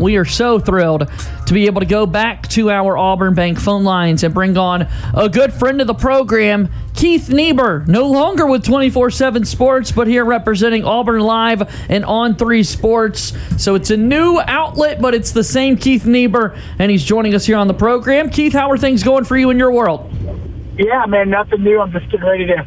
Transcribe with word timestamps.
We 0.00 0.16
are 0.16 0.24
so 0.24 0.60
thrilled 0.60 1.10
to 1.46 1.52
be 1.52 1.66
able 1.66 1.80
to 1.80 1.86
go 1.86 2.06
back 2.06 2.46
to 2.50 2.70
our 2.70 2.96
Auburn 2.96 3.34
Bank 3.34 3.58
phone 3.58 3.82
lines 3.82 4.22
and 4.22 4.32
bring 4.32 4.56
on 4.56 4.86
a 5.12 5.28
good 5.28 5.52
friend 5.52 5.80
of 5.80 5.88
the 5.88 5.94
program, 5.94 6.68
Keith 6.94 7.28
Niebuhr. 7.28 7.84
No 7.88 8.06
longer 8.06 8.46
with 8.46 8.62
24 8.62 9.10
7 9.10 9.44
Sports, 9.44 9.90
but 9.90 10.06
here 10.06 10.24
representing 10.24 10.84
Auburn 10.84 11.22
Live 11.22 11.68
and 11.90 12.04
On 12.04 12.36
3 12.36 12.62
Sports. 12.62 13.32
So 13.60 13.74
it's 13.74 13.90
a 13.90 13.96
new 13.96 14.38
outlet, 14.46 15.00
but 15.02 15.16
it's 15.16 15.32
the 15.32 15.42
same 15.42 15.76
Keith 15.76 16.06
Niebuhr, 16.06 16.56
and 16.78 16.92
he's 16.92 17.02
joining 17.02 17.34
us 17.34 17.46
here 17.46 17.56
on 17.56 17.66
the 17.66 17.74
program. 17.74 18.30
Keith, 18.30 18.52
how 18.52 18.70
are 18.70 18.78
things 18.78 19.02
going 19.02 19.24
for 19.24 19.36
you 19.36 19.50
in 19.50 19.58
your 19.58 19.72
world? 19.72 20.08
Yeah, 20.76 21.06
man, 21.06 21.28
nothing 21.28 21.64
new. 21.64 21.80
I'm 21.80 21.90
just 21.90 22.08
getting 22.08 22.24
ready 22.24 22.46
to 22.46 22.64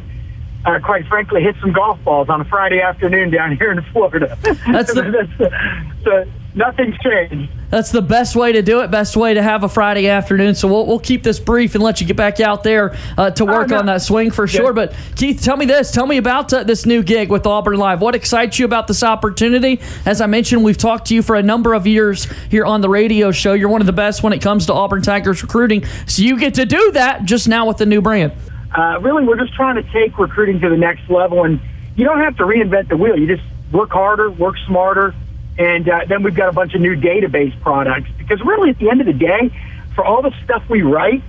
uh, 0.66 0.80
quite 0.80 1.06
frankly, 1.06 1.42
hit 1.42 1.56
some 1.62 1.72
golf 1.72 1.98
balls 2.04 2.28
on 2.28 2.42
a 2.42 2.44
Friday 2.44 2.82
afternoon 2.82 3.30
down 3.30 3.56
here 3.56 3.72
in 3.72 3.82
Florida. 3.90 4.36
That's 4.66 4.92
the, 4.94 5.88
so 6.04 6.26
nothing's 6.54 6.96
changed. 6.98 7.50
That's 7.70 7.90
the 7.90 8.02
best 8.02 8.36
way 8.36 8.52
to 8.52 8.62
do 8.62 8.80
it. 8.80 8.90
Best 8.90 9.16
way 9.16 9.34
to 9.34 9.42
have 9.42 9.64
a 9.64 9.68
Friday 9.68 10.08
afternoon. 10.08 10.54
So 10.54 10.68
we'll, 10.68 10.86
we'll 10.86 10.98
keep 10.98 11.22
this 11.22 11.40
brief 11.40 11.74
and 11.74 11.82
let 11.82 12.00
you 12.00 12.06
get 12.06 12.16
back 12.16 12.40
out 12.40 12.62
there 12.62 12.96
uh, 13.16 13.30
to 13.30 13.44
work 13.44 13.70
oh, 13.70 13.74
no. 13.74 13.78
on 13.78 13.86
that 13.86 14.02
swing 14.02 14.30
for 14.30 14.46
sure. 14.46 14.66
Yeah. 14.66 14.72
But 14.72 14.94
Keith, 15.16 15.42
tell 15.42 15.56
me 15.56 15.64
this. 15.64 15.90
Tell 15.90 16.06
me 16.06 16.18
about 16.18 16.52
uh, 16.52 16.64
this 16.64 16.84
new 16.84 17.02
gig 17.02 17.30
with 17.30 17.46
Auburn 17.46 17.78
Live. 17.78 18.00
What 18.00 18.14
excites 18.14 18.58
you 18.58 18.66
about 18.66 18.88
this 18.88 19.02
opportunity? 19.02 19.80
As 20.04 20.20
I 20.20 20.26
mentioned, 20.26 20.64
we've 20.64 20.76
talked 20.76 21.06
to 21.08 21.14
you 21.14 21.22
for 21.22 21.36
a 21.36 21.42
number 21.42 21.72
of 21.72 21.86
years 21.86 22.26
here 22.50 22.66
on 22.66 22.82
the 22.82 22.88
radio 22.88 23.32
show. 23.32 23.54
You're 23.54 23.70
one 23.70 23.80
of 23.80 23.86
the 23.86 23.92
best 23.92 24.22
when 24.22 24.32
it 24.32 24.42
comes 24.42 24.66
to 24.66 24.74
Auburn 24.74 25.02
Tigers 25.02 25.42
recruiting. 25.42 25.84
So 26.06 26.22
you 26.22 26.38
get 26.38 26.54
to 26.54 26.66
do 26.66 26.92
that 26.92 27.24
just 27.24 27.48
now 27.48 27.66
with 27.66 27.78
the 27.78 27.86
new 27.86 28.02
brand 28.02 28.32
uh, 28.74 28.98
really 29.00 29.24
we're 29.24 29.38
just 29.38 29.54
trying 29.54 29.76
to 29.76 29.92
take 29.92 30.18
recruiting 30.18 30.60
to 30.60 30.68
the 30.68 30.76
next 30.76 31.08
level. 31.10 31.44
And 31.44 31.60
you 31.96 32.04
don't 32.04 32.20
have 32.20 32.36
to 32.38 32.44
reinvent 32.44 32.88
the 32.88 32.96
wheel. 32.96 33.18
You 33.18 33.26
just 33.26 33.46
work 33.72 33.90
harder, 33.90 34.30
work 34.30 34.56
smarter, 34.66 35.14
and 35.58 35.88
uh, 35.88 36.00
then 36.08 36.22
we've 36.22 36.34
got 36.34 36.48
a 36.48 36.52
bunch 36.52 36.74
of 36.74 36.80
new 36.80 36.96
database 36.96 37.58
products. 37.60 38.10
Because 38.18 38.40
really, 38.40 38.70
at 38.70 38.78
the 38.78 38.90
end 38.90 39.00
of 39.00 39.06
the 39.06 39.12
day, 39.12 39.50
for 39.94 40.04
all 40.04 40.22
the 40.22 40.32
stuff 40.44 40.62
we 40.68 40.82
write, 40.82 41.22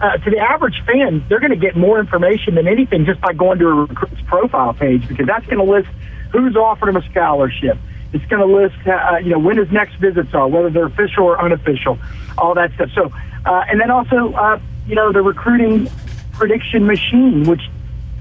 uh, 0.00 0.16
to 0.18 0.30
the 0.30 0.38
average 0.38 0.82
fan, 0.84 1.24
they're 1.28 1.40
going 1.40 1.52
to 1.52 1.56
get 1.56 1.76
more 1.76 1.98
information 1.98 2.54
than 2.54 2.68
anything 2.68 3.06
just 3.06 3.20
by 3.20 3.32
going 3.32 3.58
to 3.58 3.68
a 3.68 3.74
recruit's 3.74 4.20
profile 4.26 4.74
page 4.74 5.06
because 5.08 5.26
that's 5.26 5.46
going 5.46 5.58
to 5.58 5.64
list 5.64 5.88
who's 6.32 6.56
offered 6.56 6.86
them 6.86 6.96
a 6.96 7.10
scholarship. 7.10 7.78
It's 8.12 8.24
going 8.26 8.46
to 8.46 8.54
list, 8.54 8.76
uh, 8.86 8.92
uh, 8.92 9.16
you 9.18 9.30
know, 9.30 9.38
when 9.38 9.56
his 9.56 9.70
next 9.70 9.96
visits 9.96 10.32
are, 10.34 10.48
whether 10.48 10.70
they're 10.70 10.86
official 10.86 11.24
or 11.24 11.40
unofficial, 11.40 11.98
all 12.38 12.54
that 12.54 12.72
stuff. 12.74 12.90
So, 12.94 13.12
uh, 13.44 13.64
and 13.68 13.80
then 13.80 13.90
also, 13.90 14.32
uh, 14.32 14.60
you 14.86 14.94
know, 14.94 15.12
the 15.12 15.22
recruiting 15.22 15.90
prediction 16.32 16.86
machine, 16.86 17.44
which 17.44 17.62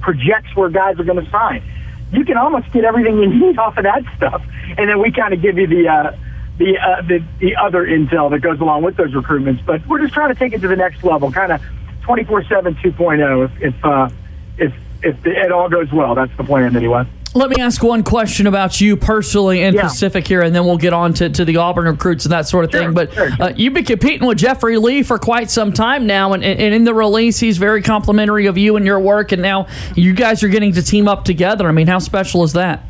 projects 0.02 0.56
where 0.56 0.70
guys 0.70 1.00
are 1.00 1.04
going 1.04 1.24
to 1.24 1.30
sign. 1.30 1.64
You 2.12 2.24
can 2.24 2.38
almost 2.38 2.72
get 2.72 2.86
everything 2.86 3.18
you 3.20 3.28
need 3.28 3.58
off 3.60 3.78
of 3.78 3.84
that 3.84 4.04
stuff, 4.16 4.44
and 4.78 4.90
then 4.90 5.00
we 5.02 5.12
kind 5.12 5.34
of 5.34 5.42
give 5.42 5.58
you 5.58 5.68
the 5.68 5.88
uh, 5.88 6.18
the, 6.58 6.78
uh, 6.78 7.02
the 7.02 7.24
the 7.40 7.56
other 7.56 7.86
intel 7.86 8.30
that 8.32 8.40
goes 8.40 8.60
along 8.60 8.84
with 8.84 8.96
those 8.96 9.12
recruitments. 9.12 9.66
But 9.66 9.86
we're 9.88 10.00
just 10.00 10.14
trying 10.14 10.34
to 10.34 10.40
take 10.40 10.54
it 10.54 10.62
to 10.62 10.68
the 10.68 10.76
next 10.76 11.04
level, 11.04 11.32
kind 11.32 11.52
of 11.52 11.62
24/7 12.04 12.82
2.0. 12.82 13.46
If 13.46 13.62
if 13.62 13.86
uh, 13.86 14.10
if 14.58 14.74
if 15.04 15.26
it 15.26 15.52
all 15.52 15.70
goes 15.70 15.92
well, 15.92 16.16
that's 16.16 16.36
the 16.38 16.44
plan 16.44 16.76
anyway. 16.76 17.06
Let 17.36 17.50
me 17.50 17.58
ask 17.62 17.84
one 17.84 18.04
question 18.04 18.48
about 18.48 18.80
you 18.80 18.96
personally 18.96 19.62
in 19.62 19.74
yeah. 19.74 19.82
Pacific 19.82 20.26
here, 20.26 20.42
and 20.42 20.56
then 20.56 20.64
we'll 20.64 20.78
get 20.78 20.94
on 20.94 21.14
to, 21.16 21.30
to 21.30 21.44
the 21.44 21.58
Auburn 21.58 21.84
recruits 21.84 22.24
and 22.24 22.32
that 22.32 22.48
sort 22.48 22.64
of 22.64 22.72
sure, 22.72 22.80
thing. 22.80 22.94
But 22.94 23.12
sure. 23.12 23.30
uh, 23.38 23.54
you've 23.58 23.74
been 23.74 23.84
competing 23.84 24.26
with 24.26 24.38
Jeffrey 24.38 24.78
Lee 24.78 25.04
for 25.04 25.20
quite 25.20 25.52
some 25.52 25.74
time 25.74 26.08
now, 26.08 26.32
and, 26.32 26.42
and 26.46 26.74
in 26.74 26.86
the 26.86 26.94
release, 26.94 27.38
he's 27.38 27.58
very 27.58 27.82
complimentary 27.82 28.46
of 28.46 28.58
you 28.58 28.78
and 28.78 28.86
your 28.86 29.02
work, 29.02 29.34
and 29.34 29.42
now 29.42 29.68
you 29.96 30.14
guys 30.14 30.44
are 30.44 30.48
getting 30.48 30.72
to 30.72 30.82
team 30.82 31.10
up 31.10 31.26
together. 31.26 31.68
I 31.68 31.74
mean, 31.74 31.88
how 31.88 32.00
special 32.00 32.42
is 32.44 32.54
that? 32.54 32.86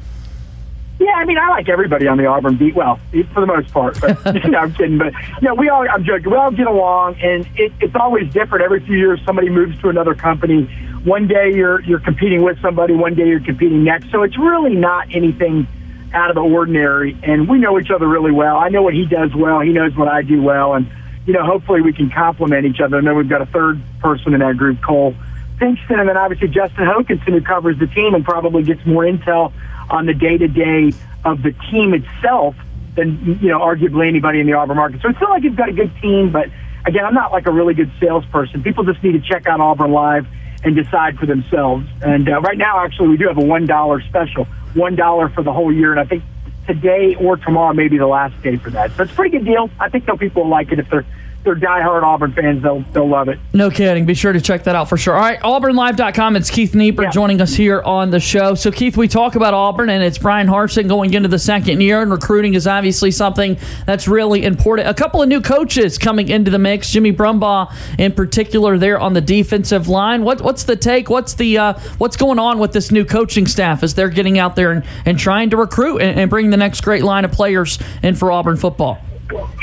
Yeah, 0.97 1.11
I 1.11 1.25
mean, 1.25 1.37
I 1.37 1.49
like 1.49 1.67
everybody 1.67 2.07
on 2.07 2.17
the 2.17 2.25
Auburn 2.25 2.55
beat. 2.55 2.73
Well, 2.73 2.99
for 3.33 3.41
the 3.41 3.47
most 3.47 3.73
part, 3.73 3.99
but 3.99 4.35
you 4.43 4.49
know, 4.49 4.59
I'm 4.59 4.73
kidding. 4.73 4.97
But 4.97 5.13
you 5.41 5.47
know, 5.47 5.53
we 5.55 5.69
all 5.69 5.85
I'm 5.89 6.05
joking. 6.05 6.31
We 6.31 6.37
all 6.37 6.51
get 6.51 6.67
along, 6.67 7.15
and 7.21 7.45
it, 7.55 7.73
it's 7.81 7.95
always 7.95 8.31
different. 8.31 8.63
Every 8.63 8.79
few 8.85 8.97
years, 8.97 9.19
somebody 9.25 9.49
moves 9.49 9.79
to 9.81 9.89
another 9.89 10.15
company 10.15 10.69
one 11.05 11.27
day 11.27 11.53
you're 11.53 11.81
you're 11.81 11.99
competing 11.99 12.43
with 12.43 12.59
somebody, 12.61 12.93
one 12.93 13.13
day 13.13 13.27
you're 13.27 13.39
competing 13.39 13.83
next. 13.83 14.09
So 14.11 14.23
it's 14.23 14.37
really 14.37 14.75
not 14.75 15.07
anything 15.13 15.67
out 16.13 16.29
of 16.29 16.35
the 16.35 16.41
ordinary. 16.41 17.17
And 17.23 17.47
we 17.47 17.59
know 17.59 17.79
each 17.79 17.91
other 17.91 18.07
really 18.07 18.31
well. 18.31 18.57
I 18.57 18.69
know 18.69 18.81
what 18.81 18.93
he 18.93 19.05
does 19.05 19.33
well. 19.35 19.59
He 19.59 19.71
knows 19.71 19.95
what 19.95 20.07
I 20.07 20.23
do 20.23 20.41
well. 20.41 20.73
And 20.73 20.89
you 21.25 21.33
know, 21.33 21.43
hopefully 21.45 21.81
we 21.81 21.93
can 21.93 22.09
complement 22.09 22.65
each 22.65 22.79
other. 22.79 22.97
And 22.97 23.07
then 23.07 23.15
we've 23.15 23.29
got 23.29 23.41
a 23.41 23.45
third 23.45 23.81
person 23.99 24.33
in 24.33 24.39
that 24.39 24.57
group, 24.57 24.81
Cole 24.81 25.15
Pinkston, 25.57 25.99
and 25.99 26.09
then 26.09 26.17
obviously 26.17 26.47
Justin 26.47 26.85
Hokanson, 26.85 27.33
who 27.33 27.41
covers 27.41 27.77
the 27.79 27.87
team 27.87 28.13
and 28.13 28.25
probably 28.25 28.63
gets 28.63 28.83
more 28.85 29.03
intel 29.03 29.53
on 29.89 30.05
the 30.05 30.13
day 30.13 30.37
to 30.37 30.47
day 30.47 30.93
of 31.23 31.41
the 31.41 31.53
team 31.71 31.93
itself 31.93 32.55
than 32.95 33.39
you 33.41 33.49
know 33.49 33.59
arguably 33.59 34.07
anybody 34.07 34.39
in 34.39 34.47
the 34.47 34.53
Auburn 34.53 34.77
market. 34.77 35.01
So 35.01 35.09
it's 35.09 35.19
not 35.19 35.31
like 35.31 35.43
you've 35.43 35.55
got 35.55 35.69
a 35.69 35.73
good 35.73 35.91
team, 36.01 36.31
but 36.31 36.49
again, 36.85 37.05
I'm 37.05 37.13
not 37.13 37.31
like 37.31 37.47
a 37.47 37.51
really 37.51 37.73
good 37.73 37.91
salesperson. 37.99 38.63
People 38.63 38.83
just 38.83 39.03
need 39.03 39.13
to 39.13 39.21
check 39.21 39.47
out 39.47 39.59
Auburn 39.59 39.91
Live 39.91 40.27
and 40.63 40.75
decide 40.75 41.17
for 41.17 41.25
themselves. 41.25 41.85
And 42.01 42.29
uh, 42.29 42.41
right 42.41 42.57
now, 42.57 42.83
actually, 42.83 43.09
we 43.09 43.17
do 43.17 43.27
have 43.27 43.37
a 43.37 43.45
one 43.45 43.65
dollar 43.65 44.01
special, 44.01 44.45
one 44.73 44.95
dollar 44.95 45.29
for 45.29 45.43
the 45.43 45.53
whole 45.53 45.71
year, 45.71 45.91
and 45.91 45.99
I 45.99 46.05
think 46.05 46.23
today 46.67 47.15
or 47.15 47.37
tomorrow 47.37 47.73
may 47.73 47.87
be 47.87 47.97
the 47.97 48.07
last 48.07 48.41
day 48.41 48.57
for 48.57 48.71
that. 48.71 48.91
So 48.93 49.03
it's 49.03 49.11
a 49.11 49.15
pretty 49.15 49.37
good 49.37 49.45
deal. 49.45 49.69
I 49.79 49.89
think 49.89 50.05
some 50.05 50.17
people 50.17 50.43
will 50.43 50.49
like 50.49 50.71
it 50.71 50.79
if 50.79 50.89
they're 50.89 51.05
they're 51.45 51.55
diehard 51.55 52.03
Auburn 52.03 52.33
fans, 52.33 52.61
they'll 52.61 52.81
they'll 52.91 53.07
love 53.07 53.29
it. 53.29 53.39
No 53.53 53.69
kidding. 53.69 54.05
Be 54.05 54.13
sure 54.13 54.33
to 54.33 54.41
check 54.41 54.63
that 54.65 54.75
out 54.75 54.89
for 54.89 54.97
sure. 54.97 55.15
All 55.15 55.21
right, 55.21 55.39
AuburnLive.com. 55.39 56.35
It's 56.35 56.49
Keith 56.49 56.75
Niebuhr 56.75 57.05
yeah. 57.05 57.11
joining 57.11 57.39
us 57.39 57.53
here 57.53 57.81
on 57.83 58.09
the 58.09 58.19
show. 58.19 58.55
So 58.55 58.71
Keith, 58.71 58.97
we 58.97 59.07
talk 59.07 59.35
about 59.35 59.53
Auburn, 59.53 59.89
and 59.89 60.03
it's 60.03 60.17
Bryan 60.17 60.47
Harsin 60.47 60.87
going 60.87 61.13
into 61.13 61.29
the 61.29 61.39
second 61.39 61.79
year, 61.81 62.01
and 62.01 62.11
recruiting 62.11 62.55
is 62.55 62.67
obviously 62.67 63.11
something 63.11 63.57
that's 63.85 64.07
really 64.07 64.43
important. 64.43 64.89
A 64.89 64.93
couple 64.93 65.21
of 65.21 65.29
new 65.29 65.41
coaches 65.41 65.97
coming 65.97 66.27
into 66.27 66.51
the 66.51 66.59
mix. 66.59 66.91
Jimmy 66.91 67.13
Brumbaugh, 67.13 67.73
in 67.97 68.11
particular, 68.11 68.77
there 68.77 68.99
on 68.99 69.13
the 69.13 69.21
defensive 69.21 69.87
line. 69.87 70.23
What 70.23 70.41
what's 70.41 70.63
the 70.63 70.75
take? 70.75 71.09
What's 71.09 71.35
the 71.35 71.57
uh, 71.57 71.73
what's 71.99 72.17
going 72.17 72.39
on 72.39 72.57
with 72.57 72.73
this 72.73 72.91
new 72.91 73.05
coaching 73.05 73.45
staff 73.45 73.83
as 73.83 73.93
they're 73.93 74.09
getting 74.09 74.39
out 74.39 74.55
there 74.55 74.71
and, 74.71 74.83
and 75.05 75.19
trying 75.19 75.51
to 75.51 75.57
recruit 75.57 76.01
and, 76.01 76.19
and 76.19 76.29
bring 76.29 76.49
the 76.49 76.57
next 76.57 76.81
great 76.81 77.03
line 77.03 77.23
of 77.23 77.31
players 77.31 77.77
in 78.01 78.15
for 78.15 78.31
Auburn 78.31 78.57
football? 78.57 79.04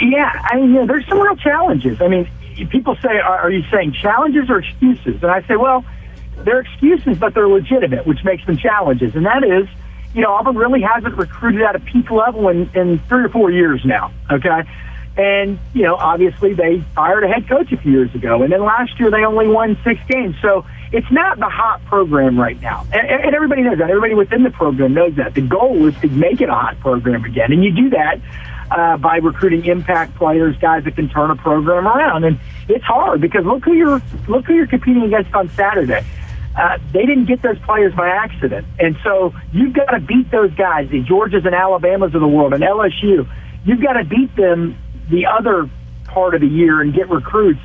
Yeah, 0.01 0.47
I 0.51 0.57
mean, 0.57 0.75
yeah, 0.75 0.87
there's 0.87 1.07
some 1.09 1.21
real 1.21 1.37
challenges. 1.37 2.01
I 2.01 2.09
mean, 2.09 2.29
people 2.71 2.97
say, 2.97 3.19
are, 3.19 3.39
are 3.41 3.51
you 3.51 3.63
saying 3.71 3.93
challenges 3.93 4.51
or 4.51 4.59
excuses? 4.59 5.23
And 5.23 5.31
I 5.31 5.43
say, 5.47 5.57
well, 5.57 5.85
they're 6.39 6.61
excuses, 6.61 7.19
but 7.19 7.35
they're 7.35 7.49
legitimate, 7.49 8.07
which 8.07 8.25
makes 8.25 8.45
them 8.47 8.57
challenges. 8.57 9.15
And 9.15 9.27
that 9.27 9.45
is, 9.45 9.69
you 10.15 10.23
know, 10.23 10.33
Auburn 10.33 10.57
really 10.57 10.83
hasn't 10.83 11.17
recruited 11.17 11.63
at 11.63 11.77
a 11.77 11.81
peak 11.81 12.11
level 12.11 12.49
in, 12.49 12.71
in 12.75 12.99
three 13.09 13.25
or 13.25 13.29
four 13.29 13.51
years 13.51 13.85
now, 13.85 14.13
okay? 14.31 14.63
And, 15.17 15.59
you 15.75 15.83
know, 15.83 15.95
obviously 15.95 16.55
they 16.55 16.81
fired 16.95 17.25
a 17.25 17.29
head 17.29 17.49
coach 17.49 17.71
a 17.71 17.77
few 17.77 17.93
years 17.93 18.15
ago. 18.15 18.43
And 18.43 18.53
then 18.53 18.63
last 18.63 18.99
year 18.99 19.11
they 19.11 19.25
only 19.25 19.47
won 19.47 19.79
six 19.85 20.01
games. 20.09 20.37
So 20.41 20.65
it's 20.91 21.11
not 21.11 21.39
the 21.39 21.49
hot 21.49 21.85
program 21.85 22.39
right 22.39 22.61
now. 22.61 22.87
And, 22.93 23.07
and 23.07 23.35
everybody 23.35 23.63
knows 23.63 23.79
that. 23.79 23.91
Everybody 23.91 24.15
within 24.15 24.43
the 24.43 24.51
program 24.51 24.95
knows 24.95 25.15
that. 25.17 25.35
The 25.35 25.43
goal 25.43 25.87
is 25.87 25.95
to 26.01 26.09
make 26.09 26.41
it 26.41 26.49
a 26.49 26.55
hot 26.55 26.81
program 26.81 27.25
again. 27.25 27.53
And 27.53 27.63
you 27.63 27.73
do 27.73 27.91
that 27.91 28.21
uh, 28.73 28.97
by 28.97 29.17
recruiting 29.17 29.65
impact 29.67 30.15
players, 30.17 30.57
guys 30.59 30.85
that 30.85 30.97
can 30.97 31.09
turn 31.09 31.31
a 31.31 31.37
program 31.37 31.87
around. 31.87 32.25
And 32.25 32.41
it's 32.69 32.85
hard 32.85 33.21
because 33.21 33.45
look 33.45 33.65
who 33.65 33.75
you're 33.75 34.01
look 34.29 34.47
who 34.47 34.55
you're 34.55 34.67
competing 34.67 35.03
against 35.05 35.35
on 35.35 35.49
Saturday. 35.51 36.05
Uh, 36.57 36.79
they 36.93 37.07
didn't 37.07 37.27
get 37.27 37.41
those 37.43 37.59
players 37.61 37.95
by 37.95 38.09
accident, 38.09 38.67
and 38.79 38.97
so 39.03 39.35
you've 39.53 39.73
got 39.73 39.87
to 39.87 40.01
beat 40.01 40.31
those 40.31 40.53
guys, 40.55 40.89
the 40.91 41.03
Georgias 41.03 41.47
and 41.47 41.55
Alabamas 41.55 42.15
of 42.15 42.21
the 42.21 42.29
world, 42.29 42.53
and 42.53 42.63
LSU. 42.63 43.27
You've 43.65 43.81
got 43.81 43.95
to 43.95 44.05
beat 44.05 44.35
them 44.37 44.77
the 45.11 45.27
other 45.27 45.71
part 46.05 46.35
of 46.35 46.43
the 46.43 46.47
year 46.47 46.83
and 46.83 46.93
get 46.93 47.09
recruits 47.09 47.61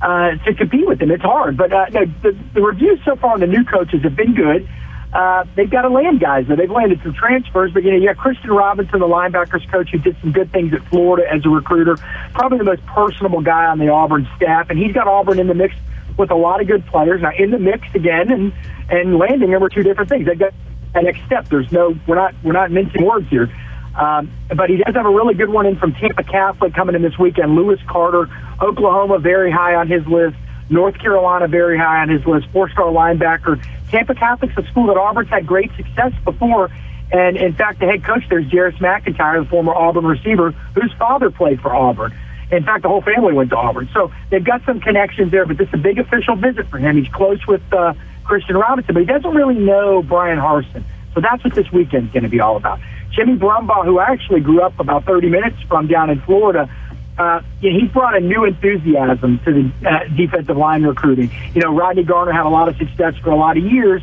uh, 0.00 0.30
to 0.46 0.54
compete 0.54 0.86
with 0.86 0.98
them. 0.98 1.10
It's 1.10 1.22
hard, 1.22 1.58
but 1.58 1.72
uh, 1.74 1.86
no, 1.90 2.06
the, 2.22 2.36
the 2.54 2.62
reviews 2.62 3.00
so 3.04 3.16
far 3.16 3.34
on 3.34 3.40
the 3.40 3.46
new 3.46 3.64
coaches 3.64 4.02
have 4.02 4.16
been 4.16 4.34
good 4.34 4.66
uh, 5.12 5.44
they've 5.54 5.70
got 5.70 5.82
to 5.82 5.88
land 5.88 6.20
guys. 6.20 6.48
Now, 6.48 6.56
they've 6.56 6.70
landed 6.70 7.00
some 7.02 7.12
transfers, 7.12 7.72
but 7.72 7.82
you 7.82 7.92
know, 7.92 8.06
got 8.06 8.16
Christian 8.16 8.50
Robinson, 8.50 9.00
the 9.00 9.06
linebackers 9.06 9.70
coach, 9.70 9.90
who 9.90 9.98
did 9.98 10.16
some 10.20 10.32
good 10.32 10.50
things 10.52 10.72
at 10.72 10.82
Florida 10.88 11.30
as 11.30 11.44
a 11.44 11.48
recruiter. 11.48 11.96
Probably 12.32 12.58
the 12.58 12.64
most 12.64 12.84
personable 12.86 13.42
guy 13.42 13.66
on 13.66 13.78
the 13.78 13.88
Auburn 13.88 14.26
staff, 14.36 14.70
and 14.70 14.78
he's 14.78 14.92
got 14.92 15.06
Auburn 15.06 15.38
in 15.38 15.48
the 15.48 15.54
mix 15.54 15.74
with 16.16 16.30
a 16.30 16.34
lot 16.34 16.60
of 16.60 16.66
good 16.66 16.86
players. 16.86 17.20
Now 17.22 17.32
in 17.36 17.50
the 17.50 17.58
mix 17.58 17.86
again, 17.94 18.32
and 18.32 18.52
and 18.88 19.18
landing 19.18 19.50
them 19.50 19.62
are 19.62 19.68
two 19.68 19.82
different 19.82 20.08
things. 20.08 20.26
They've 20.26 20.38
got 20.38 20.54
that 20.94 21.04
next 21.04 21.24
step. 21.26 21.48
There's 21.48 21.70
no, 21.72 21.96
we're 22.06 22.16
not 22.16 22.34
we're 22.42 22.52
not 22.52 22.70
mincing 22.70 23.04
words 23.04 23.28
here. 23.28 23.50
Um, 23.94 24.30
but 24.48 24.70
he 24.70 24.78
does 24.78 24.94
have 24.94 25.04
a 25.04 25.10
really 25.10 25.34
good 25.34 25.50
one 25.50 25.66
in 25.66 25.76
from 25.76 25.92
Tampa 25.92 26.22
Catholic 26.22 26.74
coming 26.74 26.94
in 26.94 27.02
this 27.02 27.18
weekend. 27.18 27.54
Lewis 27.54 27.78
Carter, 27.86 28.28
Oklahoma, 28.60 29.18
very 29.18 29.50
high 29.50 29.74
on 29.74 29.88
his 29.88 30.06
list. 30.06 30.36
North 30.70 30.98
Carolina, 30.98 31.48
very 31.48 31.76
high 31.76 32.00
on 32.00 32.08
his 32.08 32.24
list. 32.24 32.46
Four-star 32.52 32.86
linebacker. 32.86 33.62
Tampa 33.92 34.14
Catholic's 34.14 34.56
a 34.56 34.66
school 34.70 34.86
that 34.86 34.96
Auburn's 34.96 35.28
had 35.28 35.46
great 35.46 35.70
success 35.76 36.12
before. 36.24 36.70
And 37.12 37.36
in 37.36 37.52
fact, 37.52 37.78
the 37.78 37.86
head 37.86 38.02
coach 38.02 38.24
there 38.30 38.38
is 38.38 38.46
Jarris 38.46 38.78
McIntyre, 38.78 39.44
the 39.44 39.48
former 39.48 39.74
Auburn 39.74 40.06
receiver, 40.06 40.52
whose 40.74 40.92
father 40.98 41.30
played 41.30 41.60
for 41.60 41.72
Auburn. 41.74 42.12
In 42.50 42.64
fact, 42.64 42.82
the 42.82 42.88
whole 42.88 43.02
family 43.02 43.34
went 43.34 43.50
to 43.50 43.56
Auburn. 43.56 43.88
So 43.92 44.10
they've 44.30 44.44
got 44.44 44.64
some 44.64 44.80
connections 44.80 45.30
there, 45.30 45.44
but 45.44 45.58
this 45.58 45.68
is 45.68 45.74
a 45.74 45.78
big 45.78 45.98
official 45.98 46.36
visit 46.36 46.68
for 46.68 46.78
him. 46.78 46.96
He's 46.96 47.12
close 47.12 47.46
with 47.46 47.62
uh, 47.72 47.92
Christian 48.24 48.56
Robinson, 48.56 48.94
but 48.94 49.00
he 49.00 49.06
doesn't 49.06 49.34
really 49.34 49.58
know 49.58 50.02
Bryan 50.02 50.38
Harsin. 50.38 50.84
So 51.14 51.20
that's 51.20 51.44
what 51.44 51.54
this 51.54 51.70
weekend's 51.70 52.12
going 52.12 52.22
to 52.22 52.30
be 52.30 52.40
all 52.40 52.56
about. 52.56 52.80
Jimmy 53.10 53.36
Brumbaugh, 53.36 53.84
who 53.84 54.00
actually 54.00 54.40
grew 54.40 54.62
up 54.62 54.80
about 54.80 55.04
30 55.04 55.28
minutes 55.28 55.56
from 55.68 55.86
down 55.86 56.08
in 56.08 56.20
Florida, 56.22 56.70
uh, 57.18 57.42
yeah, 57.60 57.70
he's 57.72 57.90
brought 57.90 58.16
a 58.16 58.20
new 58.20 58.44
enthusiasm 58.44 59.38
to 59.44 59.52
the 59.52 59.88
uh, 59.88 60.04
defensive 60.16 60.56
line 60.56 60.82
recruiting. 60.82 61.30
You 61.54 61.60
know, 61.60 61.74
Rodney 61.74 62.04
Garner 62.04 62.32
had 62.32 62.46
a 62.46 62.48
lot 62.48 62.68
of 62.68 62.76
success 62.76 63.16
for 63.18 63.30
a 63.30 63.36
lot 63.36 63.56
of 63.56 63.64
years, 63.64 64.02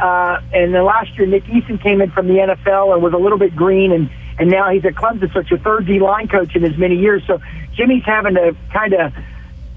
uh, 0.00 0.40
and 0.52 0.74
then 0.74 0.84
last 0.84 1.16
year 1.16 1.26
Nick 1.26 1.44
Eason 1.44 1.80
came 1.80 2.00
in 2.00 2.10
from 2.10 2.28
the 2.28 2.34
NFL 2.34 2.94
and 2.94 3.02
was 3.02 3.12
a 3.12 3.18
little 3.18 3.38
bit 3.38 3.54
green, 3.54 3.92
and 3.92 4.10
and 4.38 4.50
now 4.50 4.70
he's 4.70 4.84
at 4.84 4.94
Clemson, 4.94 5.32
such 5.32 5.50
a 5.50 5.58
third 5.58 5.86
D 5.86 5.98
line 5.98 6.28
coach 6.28 6.56
in 6.56 6.64
as 6.64 6.76
many 6.76 6.96
years. 6.96 7.22
So 7.26 7.40
Jimmy's 7.74 8.04
having 8.04 8.34
to 8.34 8.56
kind 8.72 8.94
of 8.94 9.12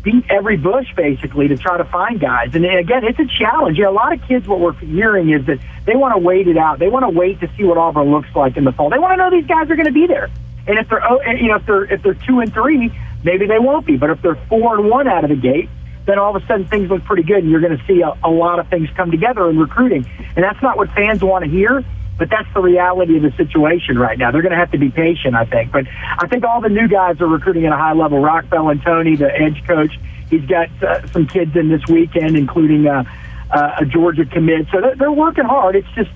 beat 0.04 0.26
every 0.30 0.58
bush 0.58 0.88
basically 0.96 1.50
to 1.50 1.58
try 1.58 1.78
to 1.78 1.86
find 1.86 2.20
guys. 2.20 2.56
And 2.56 2.66
again, 2.66 3.04
it's 3.04 3.20
a 3.20 3.26
challenge. 3.26 3.78
You 3.78 3.86
know, 3.86 3.92
a 3.92 3.94
lot 3.94 4.14
of 4.14 4.22
kids, 4.28 4.48
what 4.48 4.60
we're 4.60 4.74
hearing 4.74 5.30
is 5.30 5.46
that 5.46 5.60
they 5.86 5.96
want 5.96 6.14
to 6.16 6.20
wait 6.20 6.48
it 6.48 6.58
out. 6.58 6.80
They 6.80 6.88
want 6.88 7.04
to 7.04 7.10
wait 7.10 7.40
to 7.42 7.50
see 7.58 7.64
what 7.64 7.78
Auburn 7.78 8.12
looks 8.12 8.34
like 8.36 8.58
in 8.58 8.64
the 8.64 8.72
fall. 8.72 8.90
They 8.90 9.00
want 9.00 9.14
to 9.14 9.18
know 9.18 9.30
these 9.30 9.48
guys 9.48 9.70
are 9.70 9.76
going 9.76 9.88
to 9.88 9.92
be 9.92 10.08
there. 10.08 10.30
And 10.70 10.78
if 10.78 10.88
they're, 10.88 11.04
oh, 11.04 11.20
you 11.24 11.48
know, 11.48 11.56
if 11.56 11.66
they're 11.66 11.84
if 11.86 12.04
they're 12.04 12.14
two 12.14 12.42
and 12.42 12.54
three, 12.54 12.94
maybe 13.24 13.48
they 13.48 13.58
won't 13.58 13.88
be. 13.88 13.98
But 13.98 14.12
if 14.12 14.22
they're 14.22 14.40
four 14.48 14.78
and 14.78 14.88
one 14.88 15.08
out 15.08 15.24
of 15.24 15.32
the 15.32 15.36
gate, 15.36 15.68
then 16.06 16.20
all 16.20 16.36
of 16.36 16.42
a 16.42 16.46
sudden 16.46 16.68
things 16.68 16.92
look 16.92 17.04
pretty 17.04 17.24
good, 17.24 17.40
and 17.40 17.50
you're 17.50 17.60
going 17.60 17.76
to 17.76 17.84
see 17.86 18.02
a, 18.02 18.14
a 18.24 18.30
lot 18.30 18.60
of 18.60 18.68
things 18.70 18.88
come 18.96 19.10
together 19.10 19.50
in 19.50 19.58
recruiting. 19.58 20.06
And 20.36 20.44
that's 20.46 20.62
not 20.62 20.78
what 20.78 20.92
fans 20.92 21.24
want 21.24 21.44
to 21.44 21.50
hear. 21.50 21.84
But 22.20 22.30
that's 22.30 22.54
the 22.54 22.60
reality 22.60 23.16
of 23.16 23.24
the 23.24 23.32
situation 23.32 23.98
right 23.98 24.18
now. 24.18 24.30
They're 24.30 24.42
going 24.42 24.52
to 24.52 24.58
have 24.58 24.72
to 24.74 24.78
be 24.78 24.90
patient, 24.90 25.36
I 25.36 25.46
think. 25.46 25.72
But 25.72 25.86
I 25.88 26.28
think 26.28 26.44
all 26.44 26.60
the 26.60 26.70
new 26.70 26.88
guys 26.88 27.22
are 27.22 27.28
recruiting 27.28 27.66
at 27.66 27.72
a 27.72 27.78
high 27.78 27.94
level. 27.94 28.20
Roc 28.20 28.46
Bellantoni, 28.46 29.18
the 29.18 29.34
edge 29.34 29.66
coach, 29.66 29.98
he's 30.30 30.46
got 30.46 30.70
uh, 30.84 31.08
some 31.08 31.28
kids 31.28 31.56
in 31.56 31.70
this 31.70 31.88
weekend, 31.88 32.36
including 32.36 32.88
uh, 32.88 33.06
uh, 33.50 33.76
a 33.80 33.86
Georgia 33.86 34.26
commit. 34.26 34.68
So 34.70 34.82
they're, 34.82 34.96
they're 34.96 35.12
working 35.12 35.46
hard. 35.46 35.78
It's 35.78 35.88
just, 35.96 36.12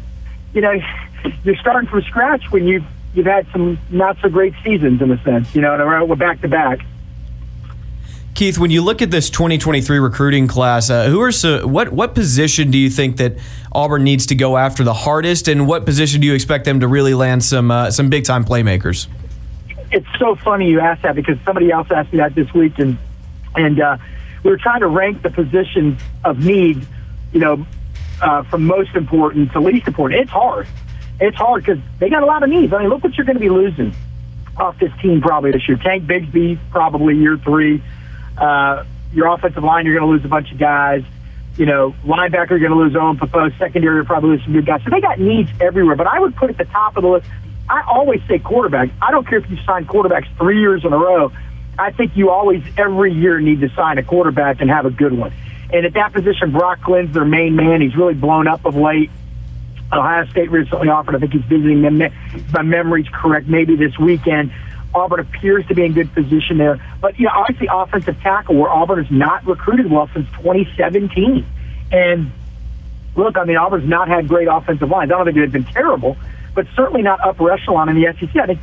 you 0.53 0.59
know, 0.59 0.73
you're 1.45 1.55
starting 1.55 1.89
from 1.89 2.01
scratch 2.01 2.51
when 2.51 2.67
you've 2.67 2.85
you've 3.13 3.25
had 3.25 3.47
some 3.51 3.77
not 3.89 4.17
so 4.21 4.29
great 4.29 4.53
seasons 4.63 5.01
in 5.01 5.11
a 5.11 5.21
sense. 5.23 5.53
You 5.55 5.61
know, 5.61 5.73
and 5.73 6.09
we're 6.09 6.15
back 6.15 6.41
to 6.41 6.47
back. 6.47 6.79
Keith, 8.35 8.57
when 8.57 8.71
you 8.71 8.81
look 8.81 9.03
at 9.03 9.11
this 9.11 9.29
2023 9.29 9.99
recruiting 9.99 10.47
class, 10.47 10.89
uh, 10.89 11.05
who 11.05 11.21
are 11.21 11.31
so, 11.31 11.67
what 11.67 11.93
what 11.93 12.15
position 12.15 12.71
do 12.71 12.79
you 12.79 12.89
think 12.89 13.17
that 13.17 13.37
Auburn 13.71 14.03
needs 14.03 14.25
to 14.27 14.35
go 14.35 14.57
after 14.57 14.83
the 14.83 14.93
hardest, 14.93 15.47
and 15.47 15.67
what 15.67 15.85
position 15.85 16.19
do 16.19 16.25
you 16.25 16.33
expect 16.33 16.65
them 16.65 16.79
to 16.79 16.87
really 16.87 17.13
land 17.13 17.43
some 17.43 17.69
uh, 17.69 17.91
some 17.91 18.09
big 18.09 18.25
time 18.25 18.43
playmakers? 18.43 19.07
It's 19.91 20.07
so 20.17 20.35
funny 20.35 20.67
you 20.67 20.79
asked 20.79 21.03
that 21.03 21.13
because 21.13 21.37
somebody 21.45 21.69
else 21.69 21.91
asked 21.91 22.11
me 22.11 22.17
that 22.17 22.33
this 22.33 22.51
week, 22.55 22.79
and 22.79 22.97
and 23.55 23.79
uh, 23.79 23.97
we 24.41 24.49
were 24.49 24.57
trying 24.57 24.79
to 24.79 24.87
rank 24.87 25.21
the 25.21 25.29
positions 25.29 26.01
of 26.25 26.43
need, 26.43 26.87
you 27.33 27.39
know, 27.39 27.67
uh, 28.19 28.41
from 28.43 28.65
most 28.65 28.95
important 28.95 29.51
to 29.51 29.59
least 29.59 29.87
important. 29.87 30.21
It's 30.21 30.31
hard. 30.31 30.67
It's 31.23 31.37
hard 31.37 31.63
because 31.63 31.81
they 31.99 32.09
got 32.09 32.21
a 32.21 32.25
lot 32.25 32.43
of 32.43 32.49
needs. 32.49 32.73
I 32.73 32.79
mean, 32.79 32.89
look 32.89 33.01
what 33.01 33.15
you're 33.15 33.25
going 33.25 33.37
to 33.37 33.39
be 33.39 33.49
losing 33.49 33.95
off 34.57 34.77
this 34.77 34.91
team 35.01 35.21
probably 35.21 35.51
this 35.51 35.65
year. 35.69 35.77
Tank 35.77 36.03
Bigsby 36.03 36.59
probably 36.69 37.15
year 37.15 37.37
three. 37.37 37.81
Uh, 38.37 38.83
your 39.13 39.27
offensive 39.33 39.63
line, 39.63 39.85
you're 39.85 39.97
going 39.97 40.05
to 40.05 40.13
lose 40.13 40.25
a 40.25 40.27
bunch 40.27 40.51
of 40.51 40.57
guys. 40.57 41.01
You 41.55 41.65
know, 41.65 41.95
linebacker, 42.03 42.49
you're 42.49 42.59
going 42.59 42.71
to 42.71 42.77
lose 42.77 42.93
Owen 42.97 43.17
Pappoe. 43.17 43.51
Secondary, 43.57 43.95
you're 43.95 44.03
probably 44.03 44.31
lose 44.31 44.43
some 44.43 44.51
good 44.51 44.65
guys. 44.65 44.81
So 44.83 44.89
they 44.89 44.99
got 44.99 45.17
needs 45.17 45.49
everywhere. 45.61 45.95
But 45.95 46.07
I 46.07 46.19
would 46.19 46.35
put 46.35 46.49
at 46.49 46.57
the 46.57 46.65
top 46.65 46.97
of 46.97 47.03
the 47.03 47.09
list. 47.09 47.27
I 47.69 47.83
always 47.87 48.19
say 48.27 48.39
quarterback. 48.39 48.89
I 49.01 49.11
don't 49.11 49.25
care 49.25 49.37
if 49.37 49.49
you 49.49 49.55
sign 49.65 49.85
quarterbacks 49.85 50.27
three 50.37 50.59
years 50.59 50.83
in 50.83 50.91
a 50.91 50.97
row. 50.97 51.31
I 51.79 51.91
think 51.91 52.17
you 52.17 52.31
always 52.31 52.63
every 52.77 53.13
year 53.13 53.39
need 53.39 53.61
to 53.61 53.69
sign 53.69 53.97
a 53.97 54.03
quarterback 54.03 54.59
and 54.59 54.69
have 54.69 54.85
a 54.85 54.91
good 54.91 55.13
one. 55.13 55.31
And 55.71 55.85
at 55.85 55.93
that 55.93 56.11
position, 56.11 56.51
Brock 56.51 56.81
Glenn's 56.81 57.13
their 57.13 57.23
main 57.23 57.55
man. 57.55 57.79
He's 57.79 57.95
really 57.95 58.13
blown 58.13 58.47
up 58.47 58.65
of 58.65 58.75
late. 58.75 59.09
Ohio 59.97 60.25
State 60.27 60.51
recently 60.51 60.89
offered. 60.89 61.15
I 61.15 61.19
think 61.19 61.33
he's 61.33 61.43
visiting 61.43 61.81
them. 61.81 62.01
if 62.01 62.13
My 62.53 62.61
memory's 62.61 63.07
correct. 63.11 63.47
Maybe 63.47 63.75
this 63.75 63.97
weekend. 63.97 64.51
Auburn 64.95 65.21
appears 65.21 65.65
to 65.67 65.73
be 65.73 65.85
in 65.85 65.93
good 65.93 66.13
position 66.13 66.57
there. 66.57 66.79
But, 67.01 67.17
you 67.19 67.25
know, 67.25 67.31
obviously 67.33 67.67
offensive 67.71 68.19
tackle 68.21 68.55
where 68.55 68.69
Auburn 68.69 69.03
has 69.03 69.11
not 69.11 69.45
recruited 69.45 69.89
well 69.89 70.09
since 70.13 70.29
2017. 70.33 71.45
And 71.91 72.31
look, 73.15 73.37
I 73.37 73.45
mean, 73.45 73.57
Auburn's 73.57 73.89
not 73.89 74.07
had 74.07 74.27
great 74.27 74.47
offensive 74.47 74.89
lines. 74.89 75.11
I 75.11 75.15
don't 75.15 75.25
think 75.25 75.37
they've 75.37 75.51
been 75.51 75.63
terrible, 75.63 76.17
but 76.53 76.67
certainly 76.75 77.01
not 77.01 77.19
upper 77.21 77.51
echelon 77.51 77.89
in 77.89 77.95
the 77.95 78.13
SEC. 78.19 78.35
I 78.35 78.45
think, 78.45 78.59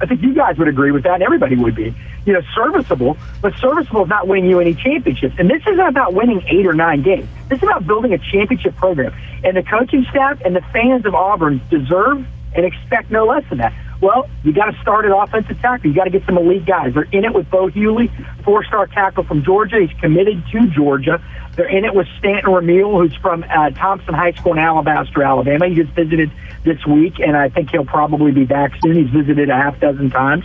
I 0.00 0.06
think 0.06 0.22
you 0.22 0.34
guys 0.34 0.56
would 0.58 0.68
agree 0.68 0.92
with 0.92 1.02
that, 1.04 1.14
and 1.14 1.22
everybody 1.22 1.56
would 1.56 1.74
be. 1.74 1.94
You 2.24 2.32
know, 2.34 2.42
serviceable, 2.54 3.16
but 3.42 3.54
serviceable 3.56 4.04
is 4.04 4.08
not 4.08 4.26
winning 4.26 4.48
you 4.48 4.60
any 4.60 4.74
championships. 4.74 5.34
And 5.38 5.50
this 5.50 5.62
isn't 5.62 5.78
about 5.78 6.14
winning 6.14 6.42
eight 6.48 6.66
or 6.66 6.72
nine 6.72 7.02
games. 7.02 7.28
This 7.48 7.58
is 7.58 7.62
about 7.64 7.86
building 7.86 8.12
a 8.12 8.18
championship 8.18 8.76
program. 8.76 9.14
And 9.44 9.56
the 9.56 9.62
coaching 9.62 10.06
staff 10.10 10.40
and 10.44 10.54
the 10.56 10.62
fans 10.72 11.04
of 11.06 11.14
Auburn 11.14 11.60
deserve 11.70 12.26
and 12.54 12.64
expect 12.66 13.10
no 13.10 13.26
less 13.26 13.44
than 13.48 13.58
that. 13.58 13.72
Well, 14.00 14.30
you 14.44 14.52
got 14.52 14.70
to 14.70 14.80
start 14.80 15.04
at 15.04 15.12
offensive 15.12 15.60
tackle. 15.60 15.90
You 15.90 15.94
got 15.94 16.04
to 16.04 16.10
get 16.10 16.24
some 16.24 16.38
elite 16.38 16.64
guys. 16.64 16.94
They're 16.94 17.08
in 17.12 17.24
it 17.24 17.34
with 17.34 17.50
Bo 17.50 17.68
Hughley, 17.68 18.10
four-star 18.44 18.86
tackle 18.86 19.24
from 19.24 19.44
Georgia. 19.44 19.78
He's 19.80 20.00
committed 20.00 20.42
to 20.52 20.66
Georgia. 20.68 21.22
They're 21.54 21.68
in 21.68 21.84
it 21.84 21.94
with 21.94 22.06
Stanton 22.18 22.50
Ramil, 22.50 22.98
who's 22.98 23.14
from 23.16 23.44
uh, 23.44 23.70
Thompson 23.70 24.14
High 24.14 24.32
School 24.32 24.52
in 24.52 24.58
Alabaster, 24.58 25.22
Alabama. 25.22 25.68
He 25.68 25.74
just 25.74 25.92
visited 25.92 26.30
this 26.64 26.84
week, 26.86 27.18
and 27.18 27.36
I 27.36 27.50
think 27.50 27.70
he'll 27.70 27.84
probably 27.84 28.32
be 28.32 28.44
back 28.44 28.72
soon. 28.82 28.96
He's 28.96 29.10
visited 29.10 29.50
a 29.50 29.56
half 29.56 29.78
dozen 29.80 30.08
times. 30.08 30.44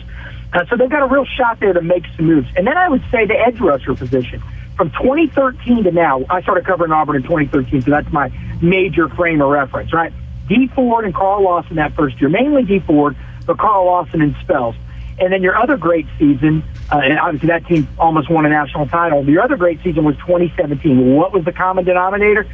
Uh, 0.51 0.65
so 0.69 0.75
they've 0.75 0.89
got 0.89 1.03
a 1.03 1.07
real 1.07 1.25
shot 1.25 1.59
there 1.59 1.73
to 1.73 1.81
make 1.81 2.03
some 2.17 2.25
moves. 2.25 2.47
And 2.57 2.67
then 2.67 2.77
I 2.77 2.89
would 2.89 3.03
say 3.11 3.25
the 3.25 3.35
edge 3.35 3.59
rusher 3.61 3.95
position. 3.95 4.41
From 4.75 4.91
2013 4.91 5.85
to 5.85 5.91
now, 5.91 6.25
I 6.29 6.41
started 6.41 6.65
covering 6.65 6.91
Auburn 6.91 7.17
in 7.17 7.23
2013, 7.23 7.83
so 7.83 7.91
that's 7.91 8.11
my 8.11 8.29
major 8.61 9.07
frame 9.07 9.41
of 9.41 9.49
reference, 9.49 9.93
right? 9.93 10.11
Dee 10.49 10.67
Ford 10.67 11.05
and 11.05 11.13
Carl 11.13 11.43
Lawson 11.43 11.77
that 11.77 11.93
first 11.93 12.19
year, 12.19 12.29
mainly 12.29 12.63
Dee 12.63 12.79
Ford, 12.79 13.15
but 13.45 13.57
Carl 13.57 13.85
Lawson 13.85 14.21
and 14.21 14.35
spells. 14.41 14.75
And 15.17 15.31
then 15.31 15.41
your 15.41 15.55
other 15.55 15.77
great 15.77 16.05
season, 16.19 16.63
uh, 16.91 16.97
and 16.97 17.17
obviously 17.17 17.47
that 17.47 17.65
team 17.67 17.87
almost 17.97 18.29
won 18.29 18.45
a 18.45 18.49
national 18.49 18.87
title. 18.87 19.27
Your 19.29 19.43
other 19.43 19.55
great 19.55 19.81
season 19.81 20.03
was 20.03 20.15
2017. 20.17 21.15
What 21.15 21.31
was 21.31 21.45
the 21.45 21.53
common 21.53 21.85
denominator? 21.85 22.45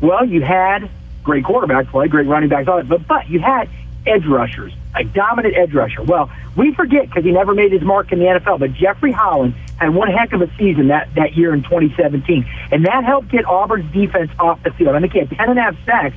Well, 0.00 0.24
you 0.24 0.42
had 0.42 0.90
great 1.22 1.44
quarterback 1.44 1.88
play, 1.88 2.08
great 2.08 2.26
running 2.26 2.48
backs, 2.48 2.66
all 2.68 2.78
that, 2.78 2.88
but, 2.88 3.06
but 3.06 3.28
you 3.28 3.38
had 3.38 3.68
edge 4.06 4.26
rushers, 4.26 4.72
a 4.96 5.04
dominant 5.04 5.56
edge 5.56 5.74
rusher. 5.74 6.02
Well, 6.02 6.30
we 6.56 6.74
forget 6.74 7.06
because 7.06 7.24
he 7.24 7.30
never 7.30 7.54
made 7.54 7.72
his 7.72 7.82
mark 7.82 8.10
in 8.10 8.18
the 8.18 8.24
NFL, 8.24 8.58
but 8.58 8.72
Jeffrey 8.72 9.12
Holland 9.12 9.54
had 9.76 9.94
one 9.94 10.08
heck 10.08 10.32
of 10.32 10.42
a 10.42 10.50
season 10.56 10.88
that, 10.88 11.14
that 11.14 11.36
year 11.36 11.54
in 11.54 11.62
2017. 11.62 12.48
And 12.72 12.84
that 12.86 13.04
helped 13.04 13.28
get 13.28 13.44
Auburn's 13.44 13.92
defense 13.92 14.30
off 14.40 14.62
the 14.62 14.70
field. 14.72 14.94
I 14.96 15.00
think 15.00 15.12
he 15.12 15.20
had 15.20 15.30
10 15.30 15.50
and 15.50 15.58
a 15.58 15.62
half 15.62 15.76
sacks, 15.84 16.16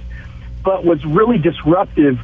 but 0.64 0.84
was 0.84 1.04
really 1.06 1.38
disruptive 1.38 2.20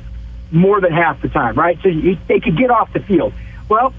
more 0.52 0.82
than 0.82 0.92
half 0.92 1.22
the 1.22 1.30
time, 1.30 1.56
right? 1.56 1.78
So 1.82 1.90
you, 1.90 2.18
they 2.28 2.40
could 2.40 2.58
get 2.58 2.72
off 2.72 2.92
the 2.94 3.00
field. 3.00 3.34
Well, 3.70 3.94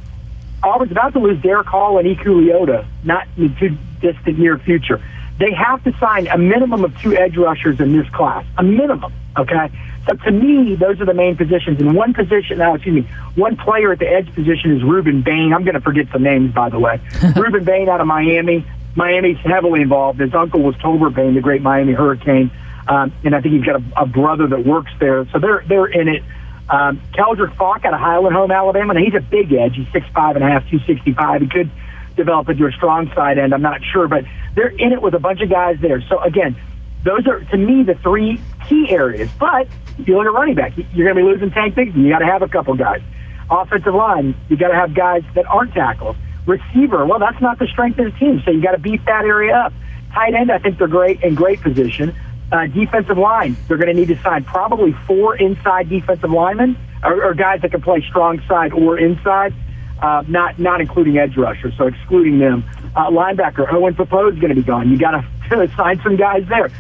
Auburn's 0.62 0.93
about 0.93 1.12
to 1.12 1.19
lose 1.19 1.41
Derick 1.43 1.67
Hall 1.67 1.99
and 1.99 2.06
Eku 2.06 2.27
Leota, 2.27 2.87
not 3.05 3.26
in 3.37 3.49
the 3.49 3.55
too 3.61 3.78
distant 4.00 4.38
near 4.38 4.59
future. 4.59 5.02
They 5.38 5.52
have 5.52 5.85
to 5.85 5.97
sign 5.99 6.26
a 6.26 6.37
minimum 6.37 6.85
of 6.85 6.99
two 7.00 7.17
edge 7.17 7.37
rushers 7.37 7.81
in 7.81 7.97
this 7.97 8.09
class, 8.11 8.45
a 8.57 8.62
minimum. 8.62 9.12
Okay, 9.37 9.71
so 10.09 10.17
to 10.17 10.33
me, 10.33 10.75
those 10.75 11.00
are 11.00 11.05
the 11.05 11.14
main 11.14 11.37
positions. 11.37 11.81
And 11.81 11.95
one 11.95 12.12
position, 12.12 12.59
now, 12.59 12.75
excuse 12.75 13.05
me, 13.05 13.11
one 13.37 13.57
player 13.57 13.93
at 13.93 14.00
the 14.00 14.09
edge 14.09 14.35
position 14.35 14.76
is 14.76 14.83
Rueben 14.83 15.23
Bain. 15.23 15.52
I'm 15.55 15.62
going 15.62 15.75
to 15.75 15.81
forget 15.81 16.07
some 16.12 16.25
names, 16.25 16.52
by 16.52 16.71
the 16.71 16.78
way. 16.78 16.99
Rueben 17.37 17.64
Bain 17.64 17.88
out 17.88 18.00
of 18.00 18.09
Miami. 18.09 18.67
Miami's 18.97 19.38
heavily 19.38 19.83
involved. 19.83 20.19
His 20.19 20.35
uncle 20.35 20.61
was 20.61 20.76
Tober 20.78 21.11
Bain, 21.11 21.35
the 21.35 21.40
great 21.40 21.62
Miami 21.62 21.93
Hurricane, 21.93 22.50
um, 22.88 23.12
and 23.23 23.35
I 23.35 23.40
think 23.40 23.55
he's 23.55 23.64
got 23.64 23.81
a, 23.81 24.02
a 24.02 24.07
brother 24.07 24.49
that 24.49 24.64
works 24.64 24.90
there. 24.99 25.25
So 25.31 25.38
they're 25.38 25.62
they're 25.69 25.87
in 25.87 26.09
it. 26.09 26.25
Um, 26.71 27.01
Keldric 27.15 27.57
Faulk 27.57 27.85
out 27.85 27.95
of 27.95 28.01
Highland 28.01 28.35
Home, 28.35 28.51
Alabama. 28.51 28.95
Now 28.95 29.01
he's 29.01 29.15
a 29.15 29.21
big 29.21 29.53
edge. 29.53 29.77
He's 29.77 29.91
six 29.93 30.07
five 30.15 30.37
and 30.37 30.45
a 30.45 30.49
half, 30.49 30.69
two 30.69 30.79
sixty 30.81 31.13
five. 31.15 31.41
He 31.41 31.49
could 31.49 31.71
develop 32.17 32.49
into 32.49 32.67
a 32.67 32.73
strong 32.73 33.11
side 33.15 33.39
end. 33.39 33.55
I'm 33.55 33.63
not 33.63 33.81
sure, 33.93 34.07
but 34.09 34.25
they're 34.55 34.69
in 34.69 34.93
it 34.93 35.01
with 35.01 35.15
a 35.15 35.19
bunch 35.19 35.41
of 35.41 35.49
guys 35.49 35.79
there. 35.81 36.03
So 36.09 36.21
again, 36.21 36.57
those 37.05 37.27
are 37.27 37.41
to 37.41 37.57
me 37.57 37.85
the 37.85 37.95
three 37.95 38.41
key 38.69 38.91
areas. 38.91 39.31
But 39.39 39.69
if 39.99 40.07
you 40.07 40.17
look 40.17 40.27
at 40.27 40.33
running 40.33 40.57
back, 40.57 40.77
you're 40.77 41.07
going 41.07 41.17
to 41.17 41.23
be 41.23 41.23
losing 41.23 41.51
Tank 41.51 41.75
Bigsby. 41.75 41.97
You 41.97 42.11
got 42.11 42.19
to 42.19 42.27
have 42.27 42.43
a 42.43 42.49
couple 42.49 42.75
guys. 42.75 43.01
Offensive 43.51 43.95
line, 43.95 44.35
you 44.49 44.57
got 44.57 44.69
to 44.69 44.75
have 44.75 44.95
guys 44.95 45.23
that 45.35 45.47
aren't 45.47 45.73
tackles. 45.73 46.17
Receiver, 46.47 47.07
well, 47.07 47.19
that's 47.19 47.41
not 47.41 47.59
the 47.59 47.67
strength 47.67 47.99
of 47.99 48.13
the 48.13 48.19
team, 48.19 48.43
so 48.45 48.51
you 48.51 48.63
got 48.63 48.73
to 48.73 48.79
beef 48.79 49.01
that 49.07 49.25
area 49.25 49.55
up. 49.55 49.73
Tight 50.13 50.35
end, 50.35 50.51
I 50.51 50.59
think 50.59 50.79
they're 50.79 50.89
great 50.89 51.23
in 51.23 51.35
great 51.35 51.61
position. 51.61 52.15
Uh, 52.50 52.67
defensive 52.67 53.19
line, 53.19 53.57
they're 53.67 53.76
going 53.76 53.95
to 53.95 53.95
need 53.95 54.09
to 54.09 54.19
sign 54.23 54.43
probably 54.43 54.93
four 55.07 55.37
inside 55.37 55.88
defensive 55.88 56.31
linemen 56.31 56.78
or, 57.05 57.25
or 57.25 57.35
guys 57.35 57.61
that 57.61 57.71
can 57.71 57.83
play 57.83 58.02
strong 58.09 58.40
side 58.49 58.73
or 58.73 58.99
inside, 58.99 59.52
uh, 60.00 60.25
not 60.26 60.59
not 60.59 60.81
including 60.81 61.19
edge 61.19 61.37
rushers, 61.37 61.75
so 61.76 61.87
excluding 61.87 62.38
them. 62.38 62.64
Uh, 62.97 63.11
linebacker, 63.11 63.71
Owen 63.71 63.95
Pappoe 63.95 64.28
is 64.31 64.38
going 64.38 64.49
to 64.49 64.55
be 64.55 64.62
gone. 64.62 64.88
You 64.90 64.99
got 64.99 65.23
to 65.50 65.71
sign 65.76 66.00
some 66.02 66.17
guys 66.17 66.47
there. 66.49 66.71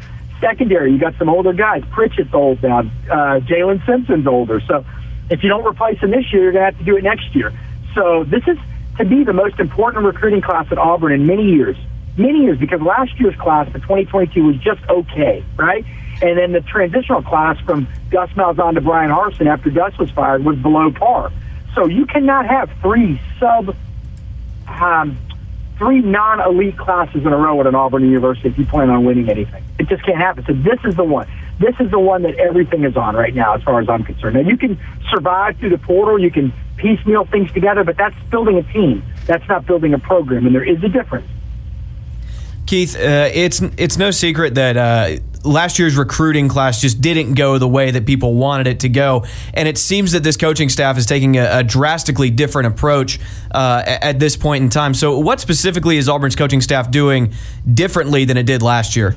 Secondary, 0.40 0.92
you 0.92 0.98
got 0.98 1.14
some 1.18 1.28
older 1.28 1.52
guys. 1.52 1.82
Pritchett's 1.90 2.32
old 2.32 2.62
now. 2.62 2.78
Uh, 2.80 3.40
Jaylin 3.40 3.84
Simpson's 3.84 4.26
older. 4.26 4.60
So 4.60 4.86
if 5.30 5.42
you 5.42 5.48
don't 5.48 5.66
replace 5.66 5.98
him 5.98 6.12
this 6.12 6.32
year, 6.32 6.44
you're 6.44 6.52
going 6.52 6.62
to 6.62 6.70
have 6.70 6.78
to 6.78 6.84
do 6.84 6.96
it 6.96 7.04
next 7.04 7.34
year. 7.34 7.52
So 7.94 8.24
this 8.24 8.42
is 8.46 8.56
to 8.98 9.04
be 9.04 9.24
the 9.24 9.32
most 9.32 9.58
important 9.60 10.04
recruiting 10.04 10.40
class 10.40 10.66
at 10.70 10.78
Auburn 10.78 11.12
in 11.12 11.26
many 11.26 11.44
years 11.44 11.76
many 12.18 12.40
years 12.40 12.58
because 12.58 12.80
last 12.80 13.18
year's 13.18 13.36
class, 13.36 13.66
the 13.72 13.78
2022, 13.78 14.44
was 14.44 14.56
just 14.56 14.80
okay, 14.88 15.44
right? 15.56 15.84
And 16.20 16.36
then 16.36 16.52
the 16.52 16.60
transitional 16.60 17.22
class 17.22 17.58
from 17.60 17.86
Gus 18.10 18.30
Malzahn 18.30 18.74
to 18.74 18.80
Bryan 18.80 19.10
Harsin 19.10 19.46
after 19.46 19.70
Gus 19.70 19.96
was 19.98 20.10
fired 20.10 20.44
was 20.44 20.56
below 20.58 20.90
par. 20.90 21.32
So 21.74 21.86
you 21.86 22.06
cannot 22.06 22.46
have 22.46 22.70
three 22.82 23.20
sub, 23.38 23.76
um, 24.66 25.16
three 25.76 26.00
non-elite 26.00 26.76
classes 26.76 27.24
in 27.24 27.28
a 27.28 27.36
row 27.36 27.60
at 27.60 27.66
an 27.66 27.76
Auburn 27.76 28.02
University 28.02 28.48
if 28.48 28.58
you 28.58 28.66
plan 28.66 28.90
on 28.90 29.04
winning 29.04 29.30
anything. 29.30 29.62
It 29.78 29.88
just 29.88 30.04
can't 30.04 30.18
happen. 30.18 30.44
So 30.44 30.54
this 30.54 30.80
is 30.84 30.96
the 30.96 31.04
one. 31.04 31.28
This 31.60 31.74
is 31.78 31.90
the 31.90 32.00
one 32.00 32.22
that 32.22 32.36
everything 32.36 32.84
is 32.84 32.96
on 32.96 33.14
right 33.14 33.34
now, 33.34 33.54
as 33.54 33.62
far 33.62 33.80
as 33.80 33.88
I'm 33.88 34.02
concerned. 34.04 34.34
Now 34.34 34.42
you 34.48 34.56
can 34.56 34.78
survive 35.10 35.56
through 35.58 35.70
the 35.70 35.78
portal, 35.78 36.20
you 36.20 36.30
can 36.30 36.52
piecemeal 36.76 37.26
things 37.26 37.52
together, 37.52 37.84
but 37.84 37.96
that's 37.96 38.16
building 38.30 38.58
a 38.58 38.62
team. 38.72 39.04
That's 39.26 39.46
not 39.48 39.66
building 39.66 39.94
a 39.94 39.98
program, 39.98 40.46
and 40.46 40.54
there 40.54 40.64
is 40.64 40.82
a 40.82 40.88
difference. 40.88 41.28
Keith, 42.68 42.96
uh, 42.96 43.30
it's 43.32 43.62
it's 43.78 43.96
no 43.96 44.10
secret 44.10 44.56
that 44.56 44.76
uh, 44.76 45.16
last 45.42 45.78
year's 45.78 45.96
recruiting 45.96 46.50
class 46.50 46.82
just 46.82 47.00
didn't 47.00 47.32
go 47.32 47.56
the 47.56 47.66
way 47.66 47.90
that 47.90 48.04
people 48.04 48.34
wanted 48.34 48.66
it 48.66 48.80
to 48.80 48.90
go, 48.90 49.24
and 49.54 49.66
it 49.66 49.78
seems 49.78 50.12
that 50.12 50.22
this 50.22 50.36
coaching 50.36 50.68
staff 50.68 50.98
is 50.98 51.06
taking 51.06 51.38
a, 51.38 51.60
a 51.60 51.64
drastically 51.64 52.28
different 52.28 52.68
approach 52.68 53.20
uh, 53.52 53.82
at 53.86 54.18
this 54.18 54.36
point 54.36 54.64
in 54.64 54.68
time. 54.68 54.92
So, 54.92 55.18
what 55.18 55.40
specifically 55.40 55.96
is 55.96 56.10
Auburn's 56.10 56.36
coaching 56.36 56.60
staff 56.60 56.90
doing 56.90 57.32
differently 57.72 58.26
than 58.26 58.36
it 58.36 58.44
did 58.44 58.60
last 58.60 58.96
year? 58.96 59.16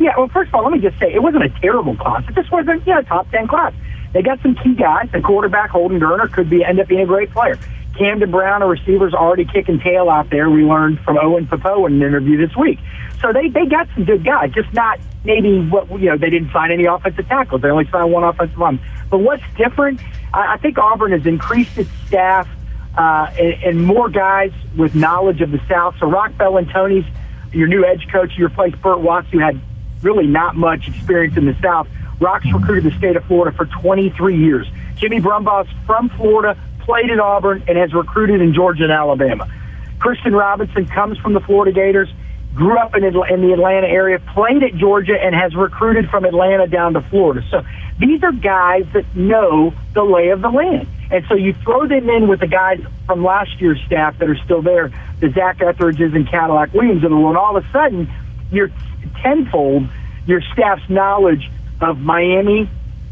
Yeah, 0.00 0.10
well, 0.18 0.26
first 0.26 0.48
of 0.48 0.56
all, 0.56 0.64
let 0.64 0.72
me 0.72 0.80
just 0.80 0.98
say 0.98 1.14
it 1.14 1.22
wasn't 1.22 1.44
a 1.44 1.50
terrible 1.60 1.94
class. 1.94 2.28
It 2.28 2.34
just 2.34 2.50
wasn't, 2.50 2.84
you 2.84 2.92
know, 2.92 3.02
top 3.02 3.30
ten 3.30 3.46
class. 3.46 3.72
They 4.14 4.22
got 4.22 4.42
some 4.42 4.56
key 4.56 4.74
guys. 4.74 5.08
The 5.12 5.20
quarterback 5.20 5.70
Holden 5.70 6.00
Geriner 6.00 6.32
could 6.32 6.50
be 6.50 6.64
end 6.64 6.80
up 6.80 6.88
being 6.88 7.02
a 7.02 7.06
great 7.06 7.30
player. 7.30 7.56
Camden 7.96 8.30
Brown, 8.30 8.62
a 8.62 8.66
receiver's 8.66 9.14
already 9.14 9.44
kicking 9.44 9.78
tail 9.80 10.10
out 10.10 10.30
there. 10.30 10.50
We 10.50 10.64
learned 10.64 11.00
from 11.00 11.18
Owen 11.18 11.46
Pappoe 11.46 11.86
in 11.86 11.94
an 11.94 12.02
interview 12.02 12.36
this 12.36 12.56
week. 12.56 12.78
So 13.20 13.32
they 13.32 13.48
they 13.48 13.66
got 13.66 13.88
some 13.94 14.04
good 14.04 14.24
guys, 14.24 14.52
just 14.52 14.72
not 14.72 14.98
maybe 15.24 15.60
what 15.60 15.88
you 16.00 16.10
know 16.10 16.16
they 16.16 16.30
didn't 16.30 16.52
sign 16.52 16.70
any 16.70 16.84
offensive 16.84 17.26
tackles. 17.28 17.62
They 17.62 17.70
only 17.70 17.88
signed 17.90 18.12
one 18.12 18.24
offensive 18.24 18.58
line. 18.58 18.80
But 19.10 19.18
what's 19.18 19.42
different? 19.56 20.00
I, 20.32 20.54
I 20.54 20.56
think 20.58 20.78
Auburn 20.78 21.12
has 21.12 21.24
increased 21.26 21.78
its 21.78 21.90
staff 22.06 22.48
uh, 22.96 23.30
and, 23.38 23.62
and 23.62 23.86
more 23.86 24.08
guys 24.08 24.52
with 24.76 24.94
knowledge 24.94 25.40
of 25.40 25.50
the 25.50 25.60
South. 25.68 25.94
So 26.00 26.06
Roc 26.06 26.32
Bellantoni's 26.32 27.06
your 27.52 27.68
new 27.68 27.84
edge 27.84 28.08
coach. 28.10 28.32
You 28.36 28.46
replaced 28.46 28.80
Bert 28.82 29.00
Watts, 29.00 29.28
who 29.30 29.38
had 29.38 29.60
really 30.02 30.26
not 30.26 30.56
much 30.56 30.88
experience 30.88 31.36
in 31.36 31.46
the 31.46 31.56
South. 31.62 31.88
Roc's 32.20 32.46
recruited 32.52 32.92
the 32.92 32.96
state 32.98 33.16
of 33.16 33.24
Florida 33.24 33.56
for 33.56 33.66
23 33.66 34.36
years. 34.36 34.66
Jimmy 34.96 35.20
Brumbaugh's 35.20 35.68
from 35.86 36.08
Florida, 36.10 36.58
played 36.84 37.10
at 37.10 37.18
Auburn, 37.18 37.64
and 37.68 37.78
has 37.78 37.92
recruited 37.92 38.40
in 38.40 38.54
Georgia 38.54 38.84
and 38.84 38.92
Alabama. 38.92 39.48
Christian 39.98 40.34
Robinson 40.34 40.86
comes 40.86 41.18
from 41.18 41.32
the 41.32 41.40
Florida 41.40 41.72
Gators, 41.72 42.08
grew 42.54 42.78
up 42.78 42.94
in, 42.94 43.04
in 43.04 43.12
the 43.12 43.52
Atlanta 43.52 43.86
area, 43.86 44.18
played 44.18 44.62
at 44.62 44.74
Georgia, 44.74 45.14
and 45.20 45.34
has 45.34 45.54
recruited 45.54 46.08
from 46.10 46.24
Atlanta 46.24 46.66
down 46.66 46.92
to 46.94 47.00
Florida. 47.00 47.42
So 47.50 47.62
these 47.98 48.22
are 48.22 48.32
guys 48.32 48.84
that 48.92 49.16
know 49.16 49.72
the 49.92 50.02
lay 50.02 50.28
of 50.28 50.42
the 50.42 50.50
land. 50.50 50.88
And 51.10 51.24
so 51.28 51.34
you 51.34 51.54
throw 51.54 51.86
them 51.86 52.08
in 52.08 52.28
with 52.28 52.40
the 52.40 52.46
guys 52.46 52.80
from 53.06 53.24
last 53.24 53.60
year's 53.60 53.80
staff 53.86 54.18
that 54.18 54.28
are 54.28 54.38
still 54.44 54.62
there, 54.62 54.92
the 55.20 55.30
Zac 55.30 55.60
Etheridges 55.60 56.14
and 56.14 56.28
Cadillac 56.28 56.74
Williams 56.74 57.04
of 57.04 57.10
the 57.10 57.16
world, 57.16 57.36
all 57.36 57.56
of 57.56 57.64
a 57.64 57.72
sudden 57.72 58.12
you're 58.50 58.70
tenfold 59.22 59.88
your 60.26 60.40
staff's 60.52 60.88
knowledge 60.88 61.50
of 61.80 61.98
Miami 61.98 62.68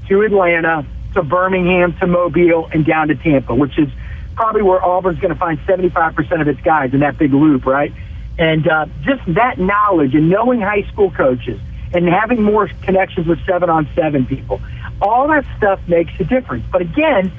to 0.09 0.23
Atlanta 0.23 0.87
to 1.15 1.23
Birmingham 1.23 1.97
to 1.99 2.07
Mobile 2.07 2.69
and 2.73 2.85
down 2.85 3.09
to 3.09 3.15
Tampa, 3.15 3.55
which 3.55 3.79
is 3.79 3.89
probably 4.35 4.63
where 4.63 4.85
Auburn's 4.85 5.21
going 5.21 5.33
to 5.33 5.39
find 5.39 5.59
75% 5.61 6.41
of 6.41 6.49
its 6.49 6.61
guys 6.61 6.95
in 6.95 7.01
that 7.01 7.19
big 7.19 7.33
loop, 7.33 7.67
right? 7.67 7.93
And 8.39 8.67
uh, 8.67 8.87
just 9.03 9.23
that 9.35 9.59
knowledge 9.59 10.15
and 10.15 10.31
knowing 10.31 10.61
high 10.61 10.83
school 10.93 11.11
coaches 11.11 11.61
and 11.93 12.09
having 12.09 12.43
more 12.43 12.69
connections 12.83 13.27
with 13.27 13.45
seven 13.45 13.69
on 13.69 13.89
seven 13.95 14.27
people, 14.27 14.61
all 15.01 15.29
that 15.29 15.45
stuff 15.59 15.81
makes 15.87 16.13
a 16.19 16.25
difference. 16.25 16.65
But 16.73 16.81
again, 16.81 17.31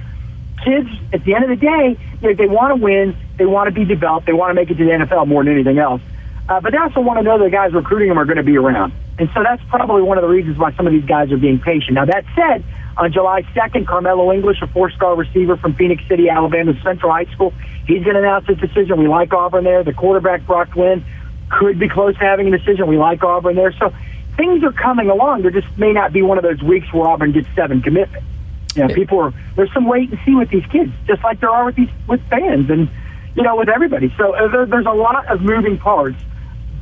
kids, 0.63 0.89
at 1.11 1.23
the 1.23 1.33
end 1.33 1.43
of 1.45 1.49
the 1.49 1.55
day, 1.55 1.97
you 2.21 2.27
know, 2.29 2.33
they 2.35 2.47
want 2.47 2.77
to 2.77 2.83
win, 2.83 3.15
they 3.37 3.45
want 3.45 3.67
to 3.67 3.73
be 3.73 3.85
developed, 3.85 4.27
they 4.27 4.33
want 4.33 4.51
to 4.51 4.53
make 4.53 4.69
it 4.69 4.75
to 4.75 4.85
the 4.85 4.91
NFL 4.91 5.27
more 5.27 5.43
than 5.43 5.53
anything 5.53 5.79
else. 5.79 6.01
Uh, 6.49 6.59
but 6.59 6.71
they 6.71 6.77
also 6.77 6.99
want 6.99 7.19
to 7.19 7.23
know 7.23 7.41
the 7.41 7.49
guys 7.49 7.73
recruiting 7.73 8.09
them 8.09 8.19
are 8.19 8.25
going 8.25 8.37
to 8.37 8.43
be 8.43 8.57
around. 8.57 8.91
And 9.17 9.29
so 9.33 9.43
that's 9.43 9.61
probably 9.69 10.01
one 10.01 10.17
of 10.17 10.23
the 10.23 10.27
reasons 10.27 10.57
why 10.57 10.73
some 10.73 10.87
of 10.87 10.93
these 10.93 11.05
guys 11.05 11.31
are 11.31 11.37
being 11.37 11.59
patient. 11.59 11.93
Now, 11.93 12.05
that 12.05 12.25
said, 12.35 12.63
on 12.97 13.11
July 13.13 13.43
2nd, 13.55 13.85
Karmello 13.85 14.33
English, 14.33 14.61
a 14.61 14.67
four 14.67 14.91
star 14.91 15.15
receiver 15.15 15.55
from 15.57 15.73
Phenix 15.75 16.03
City, 16.07 16.29
Alabama 16.29 16.73
Central 16.83 17.11
High 17.11 17.25
School, 17.25 17.53
he's 17.87 18.03
going 18.03 18.15
to 18.15 18.19
announce 18.19 18.47
his 18.47 18.57
decision. 18.57 18.99
We 18.99 19.07
like 19.07 19.33
Auburn 19.33 19.63
there. 19.63 19.83
The 19.83 19.93
quarterback, 19.93 20.45
Brock 20.45 20.71
Glenn, 20.71 21.05
could 21.49 21.79
be 21.79 21.87
close 21.89 22.13
to 22.15 22.19
having 22.19 22.53
a 22.53 22.57
decision. 22.57 22.87
We 22.87 22.97
like 22.97 23.23
Auburn 23.23 23.55
there. 23.55 23.71
So 23.73 23.93
things 24.35 24.63
are 24.63 24.71
coming 24.71 25.09
along. 25.09 25.43
There 25.43 25.51
just 25.51 25.77
may 25.77 25.93
not 25.93 26.11
be 26.13 26.21
one 26.21 26.37
of 26.37 26.43
those 26.43 26.61
weeks 26.61 26.91
where 26.91 27.07
Auburn 27.07 27.31
gets 27.31 27.47
seven 27.55 27.81
commitments. 27.81 28.27
You 28.75 28.87
know, 28.87 28.93
people 28.93 29.19
are, 29.19 29.33
there's 29.55 29.71
some 29.71 29.85
wait 29.85 30.09
and 30.09 30.19
see 30.25 30.33
with 30.33 30.49
these 30.49 30.65
kids, 30.67 30.91
just 31.05 31.23
like 31.23 31.39
there 31.39 31.49
are 31.49 31.65
with 31.65 31.75
these, 31.75 31.89
with 32.07 32.21
fans 32.29 32.69
and, 32.71 32.89
you 33.35 33.43
know, 33.43 33.55
with 33.55 33.69
everybody. 33.69 34.11
So 34.17 34.33
uh, 34.33 34.47
there, 34.47 34.65
there's 34.65 34.87
a 34.87 34.91
lot 34.91 35.27
of 35.27 35.41
moving 35.41 35.77
parts. 35.77 36.17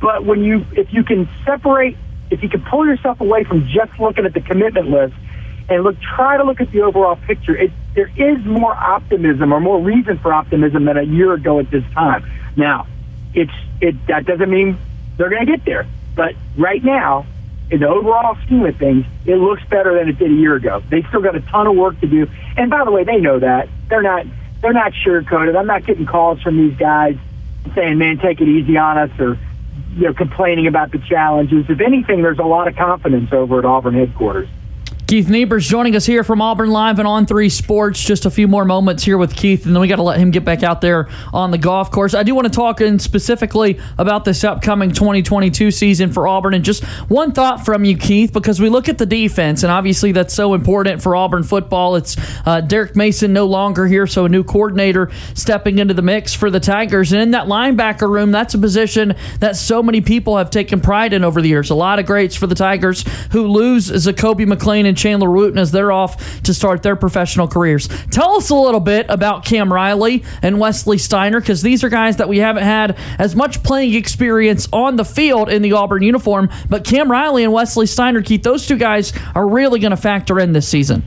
But 0.02 0.26
when 0.26 0.42
you, 0.42 0.66
if 0.72 0.92
you 0.92 1.04
can 1.04 1.28
separate, 1.46 1.96
if 2.30 2.42
you 2.42 2.48
can 2.48 2.62
pull 2.62 2.84
yourself 2.84 3.20
away 3.20 3.44
from 3.44 3.68
just 3.68 3.98
looking 4.00 4.26
at 4.26 4.34
the 4.34 4.40
commitment 4.40 4.90
list 4.90 5.14
and 5.68 5.84
look, 5.84 5.96
try 6.00 6.36
to 6.36 6.42
look 6.42 6.60
at 6.60 6.72
the 6.72 6.82
overall 6.82 7.14
picture, 7.14 7.56
it, 7.56 7.70
there 7.94 8.10
is 8.16 8.44
more 8.44 8.74
optimism 8.74 9.54
or 9.54 9.60
more 9.60 9.80
reason 9.80 10.18
for 10.18 10.34
optimism 10.34 10.86
than 10.86 10.96
a 10.96 11.04
year 11.04 11.32
ago 11.32 11.60
at 11.60 11.70
this 11.70 11.84
time. 11.94 12.28
Now, 12.56 12.88
it's 13.32 13.52
it 13.80 13.94
that 14.08 14.26
doesn't 14.26 14.50
mean 14.50 14.76
they're 15.16 15.30
going 15.30 15.46
to 15.46 15.50
get 15.50 15.64
there, 15.64 15.86
but 16.16 16.34
right 16.58 16.82
now, 16.82 17.24
in 17.70 17.80
the 17.80 17.88
overall 17.88 18.36
scheme 18.44 18.66
of 18.66 18.76
things, 18.76 19.06
it 19.24 19.36
looks 19.36 19.62
better 19.70 19.96
than 19.98 20.08
it 20.08 20.18
did 20.18 20.30
a 20.30 20.34
year 20.34 20.56
ago. 20.56 20.82
They 20.90 21.02
still 21.04 21.22
got 21.22 21.36
a 21.36 21.40
ton 21.40 21.66
of 21.66 21.76
work 21.76 21.98
to 22.00 22.08
do, 22.08 22.28
and 22.56 22.70
by 22.70 22.84
the 22.84 22.90
way, 22.90 23.04
they 23.04 23.18
know 23.18 23.38
that 23.38 23.68
they're 23.88 24.02
not 24.02 24.26
they're 24.62 24.72
not 24.72 24.92
sugarcoated. 24.92 25.56
I'm 25.56 25.66
not 25.66 25.86
getting 25.86 26.06
calls 26.06 26.42
from 26.42 26.56
these 26.56 26.76
guys 26.76 27.16
saying, 27.74 27.98
"Man, 27.98 28.18
take 28.18 28.40
it 28.40 28.48
easy 28.48 28.76
on 28.76 28.98
us," 28.98 29.10
or 29.18 29.38
you 29.94 30.04
know, 30.04 30.14
complaining 30.14 30.66
about 30.66 30.92
the 30.92 30.98
challenges. 31.08 31.66
If 31.68 31.80
anything, 31.80 32.22
there's 32.22 32.38
a 32.38 32.44
lot 32.44 32.68
of 32.68 32.76
confidence 32.76 33.30
over 33.32 33.58
at 33.58 33.64
Auburn 33.64 33.94
headquarters. 33.94 34.48
Keith 35.12 35.28
Niebuhr's 35.28 35.68
joining 35.68 35.94
us 35.94 36.06
here 36.06 36.24
from 36.24 36.40
Auburn 36.40 36.70
Live 36.70 36.98
and 36.98 37.06
On 37.06 37.26
3 37.26 37.50
Sports. 37.50 38.02
Just 38.02 38.24
a 38.24 38.30
few 38.30 38.48
more 38.48 38.64
moments 38.64 39.02
here 39.02 39.18
with 39.18 39.36
Keith, 39.36 39.66
and 39.66 39.76
then 39.76 39.82
we 39.82 39.86
got 39.86 39.96
to 39.96 40.02
let 40.02 40.18
him 40.18 40.30
get 40.30 40.42
back 40.42 40.62
out 40.62 40.80
there 40.80 41.10
on 41.34 41.50
the 41.50 41.58
golf 41.58 41.90
course. 41.90 42.14
I 42.14 42.22
do 42.22 42.34
want 42.34 42.46
to 42.46 42.50
talk 42.50 42.80
in 42.80 42.98
specifically 42.98 43.78
about 43.98 44.24
this 44.24 44.42
upcoming 44.42 44.90
2022 44.90 45.70
season 45.70 46.10
for 46.10 46.26
Auburn. 46.26 46.54
And 46.54 46.64
just 46.64 46.82
one 47.10 47.32
thought 47.32 47.62
from 47.62 47.84
you, 47.84 47.94
Keith, 47.94 48.32
because 48.32 48.58
we 48.58 48.70
look 48.70 48.88
at 48.88 48.96
the 48.96 49.04
defense, 49.04 49.62
and 49.62 49.70
obviously 49.70 50.12
that's 50.12 50.32
so 50.32 50.54
important 50.54 51.02
for 51.02 51.14
Auburn 51.14 51.42
football. 51.42 51.96
It's 51.96 52.16
uh, 52.46 52.62
Derek 52.62 52.96
Mason 52.96 53.34
no 53.34 53.44
longer 53.44 53.86
here, 53.86 54.06
so 54.06 54.24
a 54.24 54.30
new 54.30 54.42
coordinator 54.42 55.10
stepping 55.34 55.78
into 55.78 55.92
the 55.92 56.00
mix 56.00 56.32
for 56.32 56.50
the 56.50 56.58
Tigers. 56.58 57.12
And 57.12 57.20
in 57.20 57.32
that 57.32 57.48
linebacker 57.48 58.08
room, 58.08 58.30
that's 58.30 58.54
a 58.54 58.58
position 58.58 59.14
that 59.40 59.56
so 59.56 59.82
many 59.82 60.00
people 60.00 60.38
have 60.38 60.48
taken 60.48 60.80
pride 60.80 61.12
in 61.12 61.22
over 61.22 61.42
the 61.42 61.48
years. 61.48 61.68
A 61.68 61.74
lot 61.74 61.98
of 61.98 62.06
greats 62.06 62.34
for 62.34 62.46
the 62.46 62.54
Tigers 62.54 63.04
who 63.32 63.46
lose 63.46 63.90
Zakoby 63.90 64.50
McClain 64.50 64.86
and 64.86 65.01
Chandler 65.02 65.30
Wooten 65.30 65.58
as 65.58 65.72
they're 65.72 65.92
off 65.92 66.42
to 66.42 66.54
start 66.54 66.82
their 66.82 66.96
professional 66.96 67.48
careers. 67.48 67.88
Tell 68.10 68.36
us 68.36 68.50
a 68.50 68.54
little 68.54 68.80
bit 68.80 69.06
about 69.08 69.44
Cam 69.44 69.72
Riley 69.72 70.22
and 70.42 70.60
Wesley 70.60 70.98
Steiner 70.98 71.40
because 71.40 71.62
these 71.62 71.82
are 71.82 71.88
guys 71.88 72.18
that 72.18 72.28
we 72.28 72.38
haven't 72.38 72.62
had 72.62 72.96
as 73.18 73.34
much 73.34 73.62
playing 73.62 73.94
experience 73.94 74.68
on 74.72 74.96
the 74.96 75.04
field 75.04 75.48
in 75.48 75.62
the 75.62 75.72
Auburn 75.72 76.02
uniform. 76.02 76.50
But 76.68 76.84
Cam 76.84 77.10
Riley 77.10 77.42
and 77.42 77.52
Wesley 77.52 77.86
Steiner, 77.86 78.22
Keith, 78.22 78.42
those 78.42 78.66
two 78.66 78.78
guys 78.78 79.12
are 79.34 79.46
really 79.46 79.80
going 79.80 79.90
to 79.90 79.96
factor 79.96 80.38
in 80.38 80.52
this 80.52 80.68
season. 80.68 81.02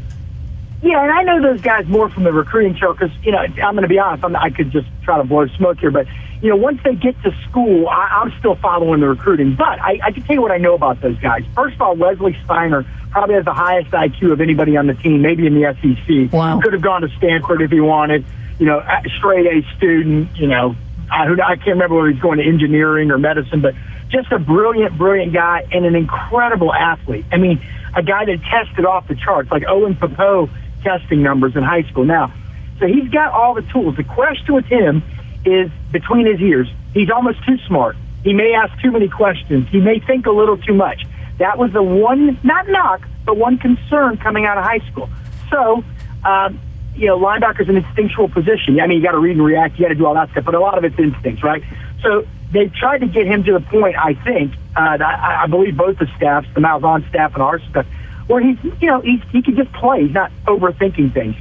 Yeah, 0.81 1.01
and 1.01 1.11
I 1.11 1.23
know 1.23 1.41
those 1.41 1.61
guys 1.61 1.87
more 1.87 2.09
from 2.09 2.23
the 2.23 2.33
recruiting 2.33 2.75
show 2.75 2.93
because 2.93 3.11
you 3.23 3.31
know 3.31 3.39
I'm 3.39 3.75
going 3.75 3.83
to 3.83 3.87
be 3.87 3.99
honest. 3.99 4.23
I'm, 4.23 4.35
I 4.35 4.49
could 4.49 4.71
just 4.71 4.87
try 5.03 5.17
to 5.17 5.23
blow 5.23 5.47
smoke 5.57 5.79
here, 5.79 5.91
but 5.91 6.05
you 6.41 6.49
know 6.49 6.57
once 6.57 6.79
they 6.83 6.95
get 6.95 7.21
to 7.23 7.31
school, 7.49 7.87
I, 7.87 8.21
I'm 8.21 8.33
still 8.39 8.55
following 8.55 8.99
the 8.99 9.07
recruiting. 9.07 9.55
But 9.55 9.79
I, 9.81 9.99
I 10.03 10.11
can 10.11 10.23
tell 10.23 10.35
you 10.35 10.41
what 10.41 10.51
I 10.51 10.57
know 10.57 10.75
about 10.75 11.01
those 11.01 11.17
guys. 11.19 11.43
First 11.55 11.75
of 11.75 11.81
all, 11.81 11.95
Wesley 11.95 12.37
Steiner 12.43 12.85
probably 13.11 13.35
has 13.35 13.45
the 13.45 13.53
highest 13.53 13.91
IQ 13.91 14.33
of 14.33 14.41
anybody 14.41 14.77
on 14.77 14.87
the 14.87 14.93
team, 14.93 15.21
maybe 15.21 15.47
in 15.47 15.53
the 15.55 15.75
SEC. 15.81 16.33
Wow. 16.33 16.59
Could 16.59 16.73
have 16.73 16.81
gone 16.81 17.01
to 17.01 17.09
Stanford 17.17 17.61
if 17.61 17.71
he 17.71 17.79
wanted. 17.79 18.25
You 18.59 18.67
know, 18.67 18.83
straight 19.17 19.47
A 19.47 19.75
student. 19.77 20.37
You 20.37 20.47
know, 20.47 20.75
I, 21.11 21.23
I 21.25 21.55
can't 21.55 21.67
remember 21.67 21.95
whether 21.95 22.09
he's 22.09 22.21
going 22.21 22.39
to 22.39 22.45
engineering 22.45 23.11
or 23.11 23.17
medicine, 23.17 23.61
but 23.61 23.73
just 24.09 24.31
a 24.31 24.39
brilliant, 24.39 24.97
brilliant 24.97 25.33
guy 25.33 25.67
and 25.71 25.85
an 25.85 25.95
incredible 25.95 26.73
athlete. 26.73 27.25
I 27.31 27.37
mean, 27.37 27.65
a 27.95 28.03
guy 28.03 28.25
that 28.25 28.41
tested 28.43 28.85
off 28.85 29.07
the 29.07 29.15
charts, 29.15 29.49
like 29.51 29.63
Owen 29.67 29.95
Pappoe 29.95 30.49
testing 30.85 31.21
numbers 31.21 31.55
in 31.55 31.63
high 31.63 31.83
school. 31.89 32.05
Now, 32.05 32.31
so 32.79 32.85
he's 32.85 33.09
got 33.09 33.33
all 33.33 33.53
the 33.53 33.63
tools. 33.73 33.97
The 33.97 34.03
question 34.03 34.53
with 34.53 34.65
him 34.65 35.03
is 35.45 35.69
between 35.91 36.25
his 36.27 36.39
ears. 36.39 36.67
He's 36.93 37.09
almost 37.09 37.43
too 37.45 37.57
smart. 37.67 37.97
He 38.23 38.33
may 38.33 38.53
ask 38.53 38.71
too 38.81 38.91
many 38.91 39.09
questions. 39.09 39.67
He 39.69 39.79
may 39.79 39.99
think 39.99 40.25
a 40.25 40.31
little 40.31 40.57
too 40.57 40.73
much. 40.73 41.05
That 41.39 41.57
was 41.57 41.71
the 41.73 41.83
one, 41.83 42.39
not 42.43 42.67
knock, 42.69 43.01
but 43.25 43.35
one 43.37 43.57
concern 43.57 44.17
coming 44.17 44.45
out 44.45 44.57
of 44.57 44.63
high 44.63 44.83
school. 44.91 45.09
So, 45.49 45.83
um, 46.23 46.59
you 46.95 47.07
know, 47.07 47.19
linebacker's 47.19 47.67
an 47.67 47.77
instinctual 47.77 48.29
position. 48.29 48.79
I 48.79 48.87
mean, 48.87 48.99
you 48.99 49.03
got 49.03 49.11
to 49.11 49.19
read 49.19 49.35
and 49.35 49.45
react, 49.45 49.77
you 49.77 49.85
got 49.85 49.89
to 49.89 49.95
do 49.95 50.05
all 50.05 50.13
that 50.13 50.31
stuff, 50.31 50.45
but 50.45 50.55
a 50.55 50.59
lot 50.59 50.77
of 50.77 50.85
it's 50.85 50.97
instincts, 50.97 51.43
right? 51.43 51.61
So 52.01 52.25
they 52.51 52.67
tried 52.67 52.99
to 52.99 53.07
get 53.07 53.27
him 53.27 53.43
to 53.43 53.53
the 53.53 53.59
point, 53.59 53.95
I 53.97 54.13
think, 54.13 54.53
uh, 54.75 54.97
I, 55.01 55.43
I 55.43 55.47
believe 55.47 55.75
both 55.75 55.99
the 55.99 56.07
staffs, 56.15 56.47
the 56.53 56.61
Malzahn 56.61 57.07
staff 57.09 57.33
and 57.33 57.43
our 57.43 57.59
staff, 57.69 57.85
where 58.27 58.41
he's, 58.41 58.57
you 58.81 58.87
know, 58.87 59.01
he's, 59.01 59.21
he 59.31 59.41
can 59.41 59.55
just 59.55 59.71
play. 59.73 60.03
He's 60.03 60.13
not 60.13 60.31
overthinking 60.45 61.13
things. 61.13 61.35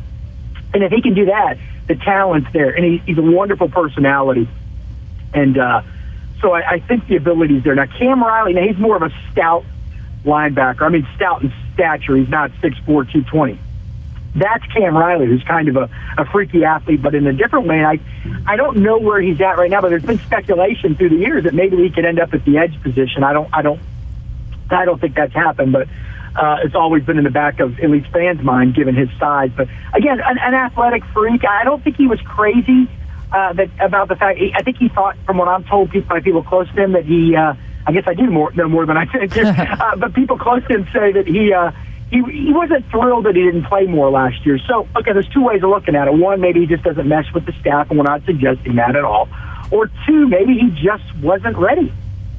And 0.73 0.83
if 0.83 0.93
he 0.93 1.03
can 1.03 1.15
do 1.15 1.27
that, 1.27 1.59
the 1.87 1.95
talent's 1.95 2.53
there. 2.53 2.71
And 2.71 2.85
he, 2.85 2.99
he's 2.99 3.19
a 3.19 3.23
wonderful 3.23 3.69
personality. 3.69 4.49
And 5.33 5.59
uh, 5.59 5.83
so 6.41 6.53
I, 6.53 6.75
I 6.75 6.81
think 6.81 7.07
the 7.07 7.17
ability's 7.17 7.65
there. 7.65 7.75
Now, 7.75 7.87
Cam 7.87 8.23
Riley, 8.23 8.55
now 8.55 8.63
he's 8.63 8.79
more 8.79 8.97
of 8.97 9.03
a 9.03 9.11
stout 9.33 9.65
linebacker. 10.25 10.83
I 10.83 10.89
mean, 10.89 11.07
stout 11.17 11.43
in 11.43 11.53
stature. 11.75 12.17
He's 12.17 12.29
not 12.29 12.51
6'4", 12.53 12.85
220 12.85 13.59
that's 14.35 14.65
Cam 14.67 14.97
Riley, 14.97 15.27
who's 15.27 15.45
kind 15.45 15.69
of 15.69 15.77
a, 15.77 15.89
a 16.19 16.25
freaky 16.27 16.65
athlete, 16.65 17.01
but 17.01 17.15
in 17.15 17.27
a 17.27 17.33
different 17.33 17.67
way. 17.67 17.85
I 17.85 18.01
I 18.47 18.57
don't 18.57 18.79
know 18.79 18.99
where 18.99 19.21
he's 19.21 19.41
at 19.41 19.57
right 19.57 19.71
now, 19.71 19.81
but 19.81 19.91
there's 19.91 20.05
been 20.05 20.19
speculation 20.19 20.97
through 20.97 21.11
the 21.11 21.17
years 21.17 21.45
that 21.45 21.55
maybe 21.55 21.77
he 21.77 21.91
could 21.91 22.05
end 22.05 22.19
up 22.19 22.35
at 22.35 22.45
the 22.45 22.59
edge 22.59 22.81
position. 22.83 23.23
I 23.23 23.33
don't 23.33 23.49
I 23.53 23.63
don't 23.63 23.81
I 24.71 24.85
don't 24.85 25.01
think 25.01 25.15
that's 25.15 25.33
happened, 25.33 25.73
but 25.73 25.89
uh, 26.37 26.59
it's 26.65 26.75
always 26.75 27.05
been 27.05 27.19
in 27.19 27.25
the 27.25 27.31
back 27.31 27.61
of 27.61 27.79
at 27.79 27.91
least 27.91 28.11
fans' 28.11 28.43
mind, 28.43 28.75
given 28.75 28.95
his 28.95 29.09
size. 29.19 29.51
But 29.57 29.69
again, 29.95 30.21
an, 30.21 30.39
an 30.39 30.55
athletic 30.55 31.05
freak. 31.07 31.45
I 31.49 31.65
don't 31.65 31.83
think 31.83 31.97
he 31.97 32.07
was 32.07 32.21
crazy 32.23 32.89
uh, 33.33 33.53
that 33.53 33.71
about 33.81 34.09
the 34.09 34.17
fact. 34.17 34.41
I 34.55 34.63
think 34.63 34.79
he 34.79 34.89
thought, 34.89 35.17
from 35.27 35.39
what 35.39 35.49
I'm 35.49 35.65
told 35.65 35.93
by 36.09 36.21
people 36.21 36.43
close 36.43 36.69
to 36.75 36.83
him, 36.83 36.93
that 36.93 37.05
he. 37.05 37.37
Uh, 37.37 37.55
I 37.87 37.93
guess 37.93 38.05
I 38.07 38.15
do 38.15 38.31
more 38.31 38.51
know 38.53 38.69
more 38.69 38.87
than 38.87 38.97
I 38.97 39.07
think. 39.07 39.37
uh, 39.37 39.97
but 39.97 40.15
people 40.15 40.39
close 40.39 40.63
to 40.69 40.75
him 40.75 40.89
say 40.93 41.13
that 41.13 41.27
he. 41.27 41.53
Uh, 41.53 41.73
he, 42.11 42.23
he 42.31 42.53
wasn't 42.53 42.89
thrilled 42.91 43.25
that 43.25 43.35
he 43.35 43.43
didn't 43.43 43.65
play 43.65 43.87
more 43.87 44.09
last 44.11 44.45
year. 44.47 44.59
So, 44.69 44.87
okay, 44.95 45.13
there's 45.13 45.29
two 45.31 45.43
ways 45.43 45.65
of 45.65 45.71
looking 45.71 45.97
at 45.97 46.07
it. 46.07 46.15
One, 46.15 46.41
maybe 46.41 46.61
he 46.61 46.67
just 46.67 46.85
doesn't 46.85 47.09
mesh 47.09 47.33
with 47.33 47.45
the 47.45 47.53
staff, 47.61 47.91
and 47.91 47.99
we're 47.99 48.05
not 48.05 48.25
suggesting 48.25 48.77
that 48.77 48.95
at 48.95 49.05
all. 49.05 49.29
Or 49.73 49.91
two, 50.07 50.29
maybe 50.29 50.55
he 50.55 50.71
just 50.81 51.03
wasn't 51.17 51.57
ready. 51.57 51.93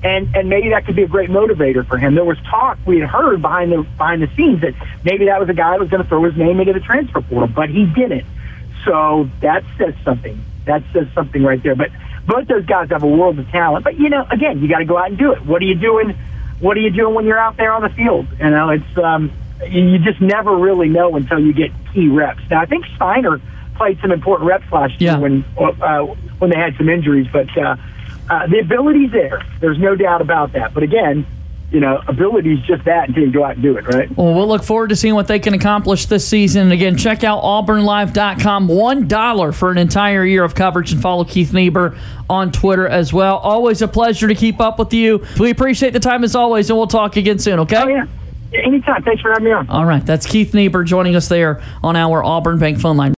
And, 0.05 0.35
and 0.35 0.50
maybe 0.50 0.69
that 0.69 0.85
could 0.85 0.95
be 0.95 1.01
a 1.01 1.07
great 1.07 1.31
motivator 1.31 1.83
for 1.83 1.97
him. 1.97 2.13
There 2.13 2.24
was 2.24 2.38
talk 2.43 2.77
we 2.85 3.00
had 3.00 3.09
heard 3.09 3.41
behind 3.41 3.71
the 3.71 3.81
behind 3.81 4.21
the 4.21 4.29
scenes 4.35 4.62
that 4.62 4.75
maybe 5.03 5.25
that 5.25 5.39
was 5.39 5.50
a 5.50 5.53
guy 5.53 5.71
that 5.71 5.79
was 5.79 5.89
going 5.89 6.03
to 6.03 6.07
throw 6.07 6.24
his 6.24 6.38
name 6.38 6.59
into 6.59 6.74
the 6.74 6.79
transfer 6.79 7.21
portal, 7.21 7.47
but 7.47 7.71
he 7.71 7.88
didn't. 7.88 8.24
So 8.85 9.27
that 9.41 9.63
says 9.79 9.95
something. 10.03 10.39
That 10.65 10.83
says 10.93 11.07
something 11.15 11.41
right 11.41 11.62
there. 11.63 11.74
But 11.74 11.89
both 12.27 12.47
those 12.47 12.67
guys 12.67 12.89
have 12.89 13.01
a 13.01 13.07
world 13.07 13.39
of 13.39 13.50
talent. 13.50 13.83
But 13.83 13.97
you 13.97 14.09
know, 14.09 14.27
again, 14.29 14.62
you 14.62 14.69
got 14.69 14.77
to 14.77 14.85
go 14.85 14.95
out 14.95 15.09
and 15.09 15.17
do 15.17 15.31
it. 15.31 15.43
What 15.43 15.59
are 15.63 15.65
you 15.65 15.74
doing? 15.74 16.15
What 16.59 16.77
are 16.77 16.81
you 16.81 16.91
doing 16.91 17.15
when 17.15 17.25
you're 17.25 17.39
out 17.39 17.57
there 17.57 17.71
on 17.71 17.81
the 17.81 17.89
field? 17.89 18.27
You 18.38 18.51
know, 18.51 18.69
it's 18.69 18.97
um, 19.00 19.31
you 19.67 19.97
just 19.97 20.21
never 20.21 20.55
really 20.55 20.88
know 20.88 21.15
until 21.15 21.39
you 21.39 21.51
get 21.51 21.71
key 21.93 22.09
reps. 22.09 22.43
Now, 22.51 22.62
I 22.62 22.67
think 22.67 22.85
Steiner 22.95 23.41
played 23.75 24.00
some 24.01 24.12
important 24.12 24.47
reps 24.50 24.71
last 24.71 25.01
yeah. 25.01 25.13
year 25.13 25.21
when 25.21 25.45
uh, 25.57 26.05
when 26.38 26.51
they 26.51 26.57
had 26.57 26.77
some 26.77 26.89
injuries, 26.89 27.27
but 27.33 27.57
uh, 27.57 27.75
uh, 28.29 28.48
the 28.48 28.60
ability's 28.60 29.12
there. 29.12 29.41
There's 29.60 29.79
no 29.79 29.96
doubt 29.96 30.22
about 30.22 30.53
that. 30.53 30.74
But 30.74 30.84
again, 30.84 31.25
you 31.72 31.79
know, 31.79 32.01
ability 32.08 32.53
is 32.53 32.65
just 32.65 32.86
that 32.86 33.10
until 33.10 33.24
you 33.24 33.32
go 33.32 33.44
out 33.44 33.55
and 33.55 33.63
do 33.63 33.75
it, 33.77 33.86
right? 33.88 34.10
Well, 34.15 34.34
we'll 34.34 34.48
look 34.48 34.63
forward 34.63 34.89
to 34.89 34.96
seeing 34.96 35.15
what 35.15 35.27
they 35.27 35.39
can 35.39 35.53
accomplish 35.53 36.05
this 36.05 36.27
season. 36.27 36.63
And 36.63 36.72
again, 36.72 36.96
check 36.96 37.24
out 37.24 37.44
auburnlive.com. 37.44 38.67
$1 38.67 39.55
for 39.55 39.72
an 39.72 39.77
entire 39.77 40.24
year 40.24 40.44
of 40.44 40.55
coverage 40.55 40.91
and 40.91 41.01
follow 41.01 41.25
Keith 41.25 41.53
Niebuhr 41.53 41.96
on 42.29 42.51
Twitter 42.51 42.88
as 42.88 43.12
well. 43.12 43.38
Always 43.38 43.82
a 43.82 43.88
pleasure 43.88 44.27
to 44.27 44.36
keep 44.36 44.62
up 44.62 44.79
with 44.79 44.94
you. 44.94 45.25
We 45.39 45.50
appreciate 45.50 45.94
the 45.94 46.00
time 46.00 46.24
as 46.24 46.36
always, 46.36 46.70
and 46.70 46.77
we'll 46.77 46.88
talk 46.88 47.17
again 47.17 47.39
soon, 47.39 47.60
okay? 47.62 47.77
Oh, 47.77 47.88
yeah. 47.88 48.05
Anytime. 48.53 49.03
Thanks 49.03 49.22
for 49.22 49.32
having 49.32 49.46
me 49.46 49.51
on. 49.51 49.70
All 49.70 49.86
right. 49.86 50.05
That's 50.05 50.25
Keith 50.25 50.53
Niebuhr 50.53 50.84
joining 50.84 51.15
us 51.15 51.27
there 51.27 51.62
on 51.84 51.96
our 51.98 52.24
Auburn 52.24 52.58
Bank 52.58 52.79
phone 52.79 52.96
line. 52.96 53.12